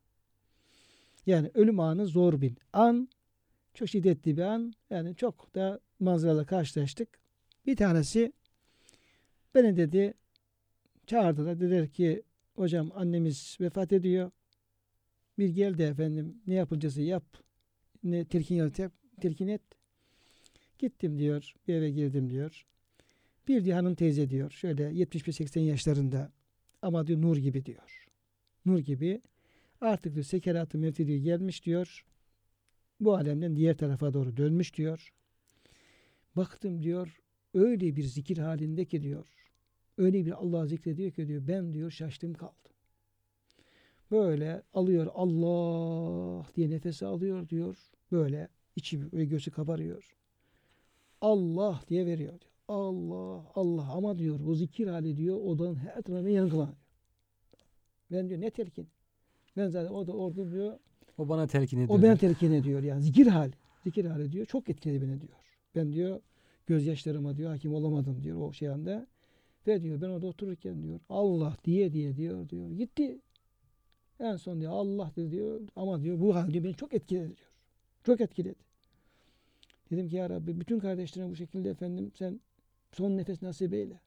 [1.26, 3.08] Yani ölüm anı zor bir an.
[3.74, 4.72] Çok şiddetli bir an.
[4.90, 7.08] Yani çok da manzaralarla karşılaştık.
[7.66, 8.32] Bir tanesi
[9.56, 10.14] beni dedi
[11.06, 11.60] çağırdılar.
[11.60, 12.22] Dediler ki
[12.54, 14.30] hocam annemiz vefat ediyor.
[15.38, 17.24] Bir gel de efendim ne yapılacaksa yap.
[18.04, 19.62] Ne telkin yap, telkin et.
[20.78, 21.54] Gittim diyor.
[21.68, 22.66] Bir eve girdim diyor.
[23.48, 24.50] Bir diyor hanım teyze diyor.
[24.50, 26.32] Şöyle 75-80 yaşlarında
[26.82, 28.08] ama diyor nur gibi diyor.
[28.66, 29.22] Nur gibi.
[29.80, 32.04] Artık diyor sekeratı mevti diyor gelmiş diyor.
[33.00, 35.12] Bu alemden diğer tarafa doğru dönmüş diyor.
[36.36, 37.20] Baktım diyor
[37.54, 39.45] öyle bir zikir halinde ki diyor.
[39.98, 42.54] Öyle bir Allah zikrediyor ki diyor ben diyor şaştım kaldım.
[44.10, 47.76] Böyle alıyor Allah diye nefesi alıyor diyor.
[48.12, 50.16] Böyle içi ve göğsü kabarıyor.
[51.20, 52.52] Allah diye veriyor diyor.
[52.68, 56.76] Allah Allah ama diyor o zikir hali diyor odanın her tarafına yankılanıyor.
[58.12, 58.88] Ben diyor ne telkin.
[59.56, 60.78] Ben zaten o da orada diyor
[61.18, 61.98] O bana telkin ediyor.
[61.98, 63.52] o beni telkin ediyor yani zikir hali.
[63.84, 65.38] Zikir hali diyor çok etkiledi beni diyor.
[65.74, 66.20] Ben diyor
[66.66, 69.06] gözyaşlarıma diyor hakim olamadım diyor o şey anda.
[69.66, 73.18] Ve diyor ben orada otururken diyor Allah diye diye diyor diyor gitti.
[74.20, 77.50] En son diyor Allah dedi diyor ama diyor bu hal diyor beni çok etkiledi diyor.
[78.04, 78.66] Çok etkiledi.
[79.90, 82.40] Dedim ki ya Rabbi bütün kardeşlerine bu şekilde efendim sen
[82.92, 84.00] son nefes nasip eyle.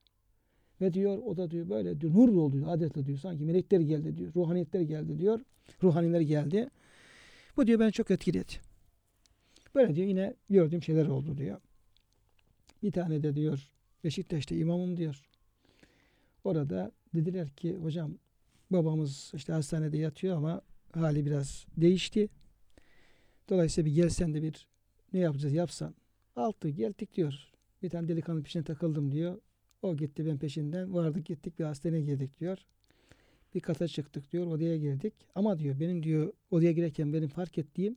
[0.82, 4.18] Ve diyor o da diyor böyle diyor nur oldu diyor adeta diyor sanki melekler geldi
[4.18, 5.40] diyor ruhaniyetler geldi diyor
[5.84, 6.70] ruhaniler geldi.
[7.58, 8.54] Bu diyor beni çok etkiledi.
[9.76, 11.62] Böyle diyor yine gördüğüm şeyler oldu diyor.
[12.84, 13.70] Bir tane de diyor
[14.04, 15.29] Beşiktaş'ta imamım diyor.
[16.44, 18.14] Orada dediler ki hocam
[18.72, 20.62] babamız işte hastanede yatıyor ama
[20.92, 22.30] hali biraz değişti.
[23.50, 24.68] Dolayısıyla bir gelsen de bir
[25.14, 25.96] ne yapacağız yapsan.
[26.36, 27.34] Altı geldik diyor.
[27.84, 29.42] Bir tane delikanlı peşine takıldım diyor.
[29.82, 30.94] O gitti ben peşinden.
[30.94, 32.58] Vardık gittik bir hastaneye girdik diyor.
[33.56, 34.48] Bir kata çıktık diyor.
[34.48, 35.14] Odaya girdik.
[35.36, 37.96] Ama diyor benim diyor odaya girerken benim fark ettiğim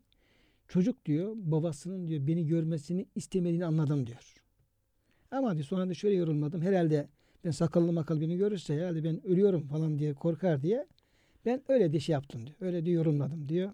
[0.68, 4.34] çocuk diyor babasının diyor beni görmesini istemediğini anladım diyor.
[5.30, 6.62] Ama diyor sonra da şöyle yorumladım.
[6.62, 7.08] Herhalde
[7.44, 10.86] ben sakallı makal beni görürse herhalde ben ölüyorum falan diye korkar diye
[11.44, 12.56] ben öyle de şey yaptım diyor.
[12.60, 13.72] Öyle diyor yorumladım diyor.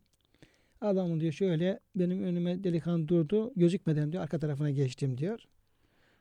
[0.80, 3.52] Adamın diyor şöyle benim önüme delikanlı durdu.
[3.56, 5.44] Gözükmeden diyor arka tarafına geçtim diyor.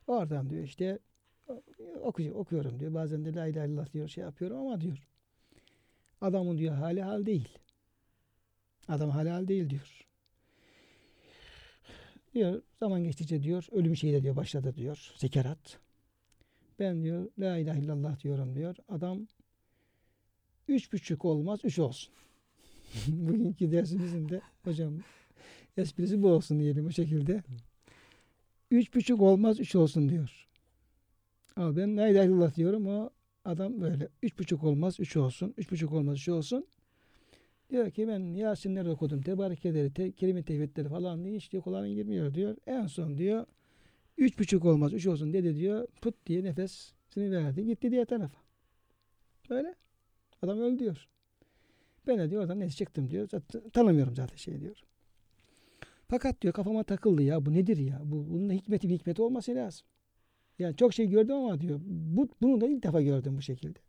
[0.07, 0.99] Oradan diyor işte
[2.01, 2.93] oku, okuyorum diyor.
[2.93, 5.07] Bazen de la ilahe illallah diyor şey yapıyorum ama diyor.
[6.21, 7.49] Adamın diyor hali hal değil.
[8.87, 10.07] Adam hali hal değil diyor.
[12.33, 15.11] Diyor zaman geçtikçe diyor ölüm şeyle diyor başladı diyor.
[15.15, 15.79] Sekerat.
[16.79, 18.75] Ben diyor la ilahe illallah diyorum diyor.
[18.89, 19.27] Adam
[20.67, 22.13] üç buçuk olmaz üç olsun.
[23.07, 24.93] Bugünkü dersimizin de hocam
[25.77, 27.43] esprisi bu olsun diyelim o şekilde.
[28.71, 30.47] Üç buçuk olmaz üç olsun diyor.
[31.55, 33.09] Ama ben la ilahe illallah diyorum o
[33.45, 34.07] adam böyle.
[34.23, 35.53] Üç buçuk olmaz üç olsun.
[35.57, 36.65] Üç buçuk olmaz üç olsun.
[37.69, 39.21] Diyor ki ben Yasinler okudum.
[39.21, 42.57] Tebarikeleri, te, kelime tevhidleri falan diye hiç diyor kulağına girmiyor diyor.
[42.67, 43.45] En son diyor
[44.17, 45.87] üç buçuk olmaz üç olsun dedi diyor.
[46.01, 47.65] Put diye nefesini verdi.
[47.65, 48.37] Gitti diğer tarafa.
[49.49, 49.75] Böyle.
[50.41, 51.07] Adam öldü diyor.
[52.07, 53.27] Ben de diyor oradan neyse çıktım diyor.
[53.31, 54.83] Zaten, tanımıyorum zaten şey diyor.
[56.09, 58.01] Fakat diyor kafama takıldı ya bu nedir ya?
[58.03, 59.87] Bu, bunun hikmeti bir hikmeti olması lazım.
[60.59, 63.79] Yani çok şey gördüm ama diyor bu, bunu da ilk defa gördüm bu şekilde.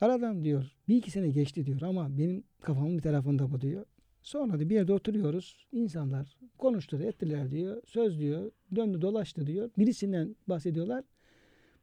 [0.00, 3.86] Aradan diyor bir iki sene geçti diyor ama benim kafamın bir tarafında bu diyor.
[4.24, 5.66] Sonra da bir yerde oturuyoruz.
[5.72, 7.82] insanlar konuştular ettiler diyor.
[7.86, 8.50] Söz diyor.
[8.76, 9.70] Döndü dolaştı diyor.
[9.78, 11.04] Birisinden bahsediyorlar.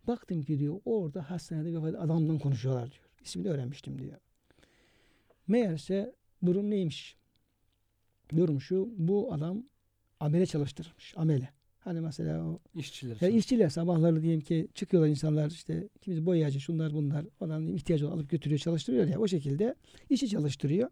[0.08, 3.04] Baktım ki diyor orada hastanede bir adamdan konuşuyorlar diyor.
[3.24, 4.18] İsmini öğrenmiştim diyor.
[5.48, 6.16] Meğerse
[6.46, 7.18] durum neymiş?
[8.36, 9.64] Durum şu bu adam
[10.20, 11.14] amele çalıştırmış.
[11.18, 11.50] Amele.
[11.80, 13.18] Hani mesela o işçiler.
[13.22, 18.30] yani işçiler sabahları diyelim ki çıkıyorlar insanlar işte kimisi boyacı şunlar bunlar falan ihtiyacı alıp
[18.30, 19.76] götürüyor çalıştırıyor ya o şekilde
[20.10, 20.90] işi çalıştırıyor.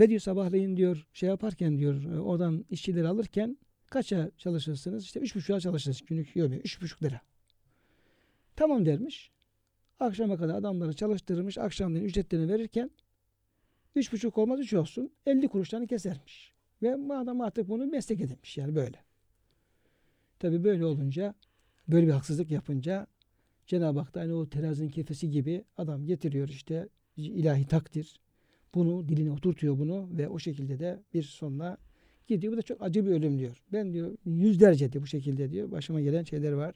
[0.00, 5.04] Ve diyor sabahleyin diyor şey yaparken diyor e, oradan işçileri alırken kaça çalışırsınız?
[5.04, 7.20] İşte üç buçuğa çalışırsınız günlük yok üç buçuk lira.
[8.56, 9.30] Tamam dermiş.
[10.00, 11.58] Akşama kadar adamları çalıştırmış.
[11.58, 12.90] Akşamleyin ücretlerini verirken
[13.94, 15.12] üç buçuk olmaz üç olsun.
[15.26, 16.52] elli kuruşlarını kesermiş.
[16.82, 18.96] Ve bu adam artık bunu meslek edinmiş yani böyle.
[20.38, 21.34] Tabi böyle olunca
[21.88, 23.06] böyle bir haksızlık yapınca
[23.66, 28.20] Cenab-ı Hak da aynı o terazinin kefesi gibi adam getiriyor işte ilahi takdir.
[28.74, 31.78] Bunu diline oturtuyor bunu ve o şekilde de bir sonuna
[32.26, 32.52] gidiyor.
[32.52, 33.62] Bu da çok acı bir ölüm diyor.
[33.72, 35.70] Ben diyor yüzlerce de bu şekilde diyor.
[35.70, 36.74] Başıma gelen şeyler var.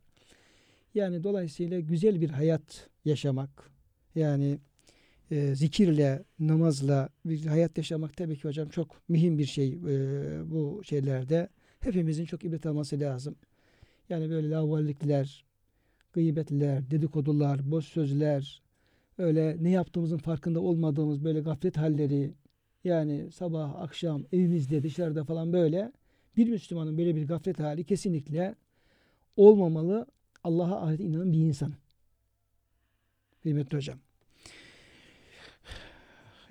[0.94, 3.70] Yani dolayısıyla güzel bir hayat yaşamak
[4.14, 4.58] yani
[5.30, 10.82] e, zikirle, namazla bir hayat yaşamak tabii ki hocam çok mühim bir şey e, bu
[10.84, 11.48] şeylerde.
[11.80, 13.36] Hepimizin çok ibret alması lazım.
[14.08, 15.44] Yani böyle lavallikler,
[16.12, 18.62] gıybetler, dedikodular, boş sözler,
[19.18, 22.34] öyle ne yaptığımızın farkında olmadığımız böyle gaflet halleri,
[22.84, 25.92] yani sabah, akşam, evimizde, dışarıda falan böyle
[26.36, 28.54] bir Müslümanın böyle bir gaflet hali kesinlikle
[29.36, 30.06] olmamalı.
[30.44, 31.72] Allah'a ahiret inanan bir insan.
[33.42, 33.98] Kıymetli hocam.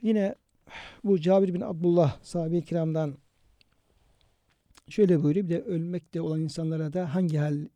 [0.01, 0.35] Yine
[1.03, 3.17] bu Cabir bin Abdullah sahabe-i kiramdan
[4.89, 5.45] şöyle buyuruyor.
[5.45, 7.69] Bir de ölmekte olan insanlara da hangi hali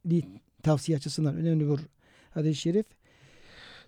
[0.64, 1.80] tavsiye açısından önemli bir
[2.30, 2.86] hadis-i şerif.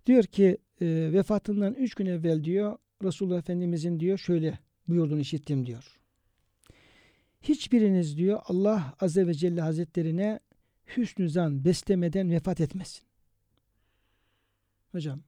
[0.06, 6.00] Diyor ki e, vefatından üç gün evvel diyor Resulullah Efendimizin diyor şöyle buyurduğunu işittim diyor.
[7.41, 10.39] Hiçbiriniz diyor Allah Azze ve Celle Hazretlerine
[10.97, 13.04] hüsnü zan beslemeden vefat etmesin.
[14.91, 15.22] Hocam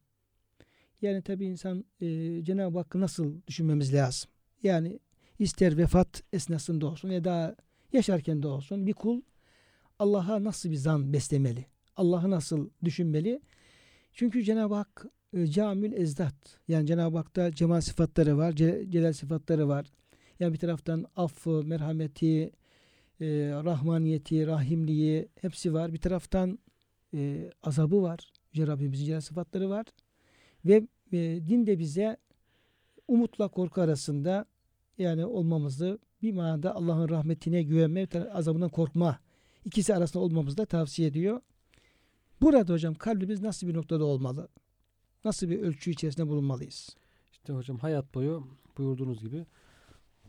[1.02, 4.32] yani tabi insan e, Cenab-ı Hakk'ı nasıl düşünmemiz lazım?
[4.64, 5.00] Yani
[5.40, 7.56] ister vefat esnasında olsun ya da
[7.94, 9.22] yaşarken de olsun bir kul
[10.00, 11.66] Allah'a nasıl bir zan beslemeli?
[11.96, 13.42] Allah'ı nasıl düşünmeli?
[14.14, 16.36] Çünkü Cenab-ı Hak e, camül ezdat.
[16.68, 18.51] Yani Cenab-ı Hak'ta cemal sıfatları var,
[18.89, 19.86] celal sıfatları var.
[20.39, 22.51] Yani bir taraftan affı, merhameti,
[23.22, 23.28] e,
[23.64, 25.93] rahmaniyeti, rahimliği hepsi var.
[25.93, 26.59] Bir taraftan
[27.14, 28.20] e, azabı var.
[28.53, 29.86] Yüce Rabbimizin celal sıfatları var.
[30.66, 32.18] Ve e, din de bize
[33.07, 34.45] umutla korku arasında
[34.97, 39.20] yani olmamızı bir manada Allah'ın rahmetine güvenme, azabından korkma
[39.66, 41.41] ikisi arasında olmamızı da tavsiye ediyor.
[42.42, 44.48] Burada hocam kalbimiz nasıl bir noktada olmalı?
[45.26, 46.96] Nasıl bir ölçü içerisinde bulunmalıyız?
[47.32, 49.46] İşte hocam hayat boyu buyurduğunuz gibi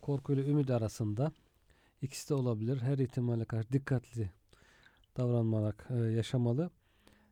[0.02, 1.32] korku ile ümit arasında
[2.02, 2.80] ikisi de olabilir.
[2.80, 4.30] Her ihtimale karşı dikkatli
[5.16, 6.70] davranmarak e, yaşamalı.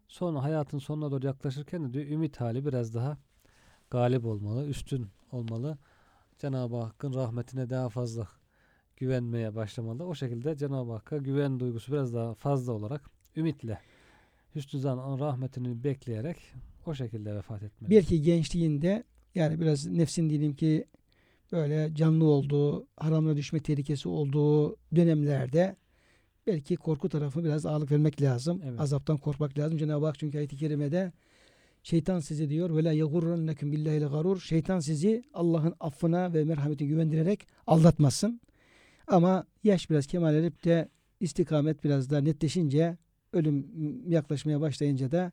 [0.08, 3.18] Sonra hayatın sonuna doğru yaklaşırken de diyor ümit hali biraz daha
[3.90, 5.78] galip olmalı, üstün olmalı.
[6.38, 8.28] Cenab-ı Hakk'ın rahmetine daha fazla
[8.96, 10.04] güvenmeye başlamalı.
[10.04, 13.80] O şekilde Cenab-ı Hakk'a güven duygusu biraz daha fazla olarak ümitle
[14.54, 16.36] hüsnü zan rahmetini bekleyerek
[16.86, 17.90] o şekilde vefat etmeli.
[17.90, 20.84] Belki gençliğinde yani biraz nefsin diyelim ki
[21.52, 25.76] böyle canlı olduğu, haramlara düşme tehlikesi olduğu dönemlerde
[26.46, 28.60] belki korku tarafı biraz ağırlık vermek lazım.
[28.64, 28.80] Evet.
[28.80, 29.78] Azaptan korkmak lazım.
[29.78, 31.12] Cenab-ı Hak çünkü ayet-i kerimede
[31.82, 34.40] şeytan sizi diyor ve la yagurrannekum billahi garur.
[34.40, 38.40] Şeytan sizi Allah'ın affına ve merhametine güvendirerek aldatmasın.
[39.06, 40.88] Ama yaş biraz kemal edip de
[41.20, 42.96] istikamet biraz da netleşince
[43.32, 43.66] ölüm
[44.10, 45.32] yaklaşmaya başlayınca da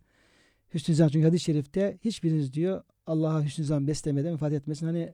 [0.73, 4.85] hüsnü zan çünkü hadis-i şerifte hiçbiriniz diyor Allah'a hüsnü zan beslemeden vefat etmesin.
[4.85, 5.13] Hani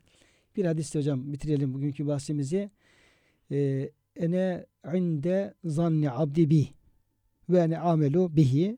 [0.56, 2.72] bir hadiste hocam bitirelim bugünkü bahsimizi.
[3.52, 6.68] Ee, ene inde zanni abdi bi
[7.50, 8.78] ve ene amelu bihi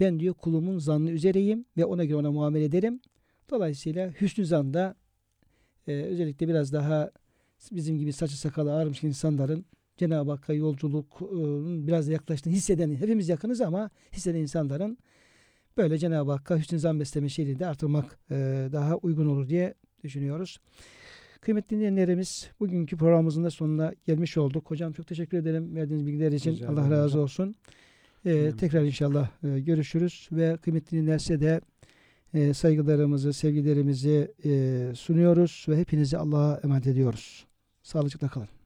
[0.00, 3.00] ben diyor kulumun zannı üzereyim ve ona göre ona muamele ederim.
[3.50, 4.94] Dolayısıyla hüsnü zanda
[5.86, 7.10] e, özellikle biraz daha
[7.72, 9.64] bizim gibi saçı sakalı ağarmış insanların
[9.98, 14.98] Cenab-ı Hakk'a yolculukun biraz da yaklaştığını hisseden, hepimiz yakınız ama hisseden insanların
[15.76, 19.74] böyle Cenab-ı Hakk'a hüsnü zan besleme şeyini de artırmak e, daha uygun olur diye
[20.04, 20.60] düşünüyoruz.
[21.40, 24.70] Kıymetli dinleyenlerimiz bugünkü programımızın da sonuna gelmiş olduk.
[24.70, 26.52] Hocam çok teşekkür ederim verdiğiniz bilgiler için.
[26.52, 27.22] Rica Allah razı hocam.
[27.22, 27.54] olsun.
[28.26, 31.60] Ee, tekrar inşallah e, görüşürüz ve kıymetli dinlerse de
[32.34, 37.46] e, saygılarımızı, sevgilerimizi e, sunuyoruz ve hepinizi Allah'a emanet ediyoruz.
[37.82, 38.57] Sağlıcakla kalın.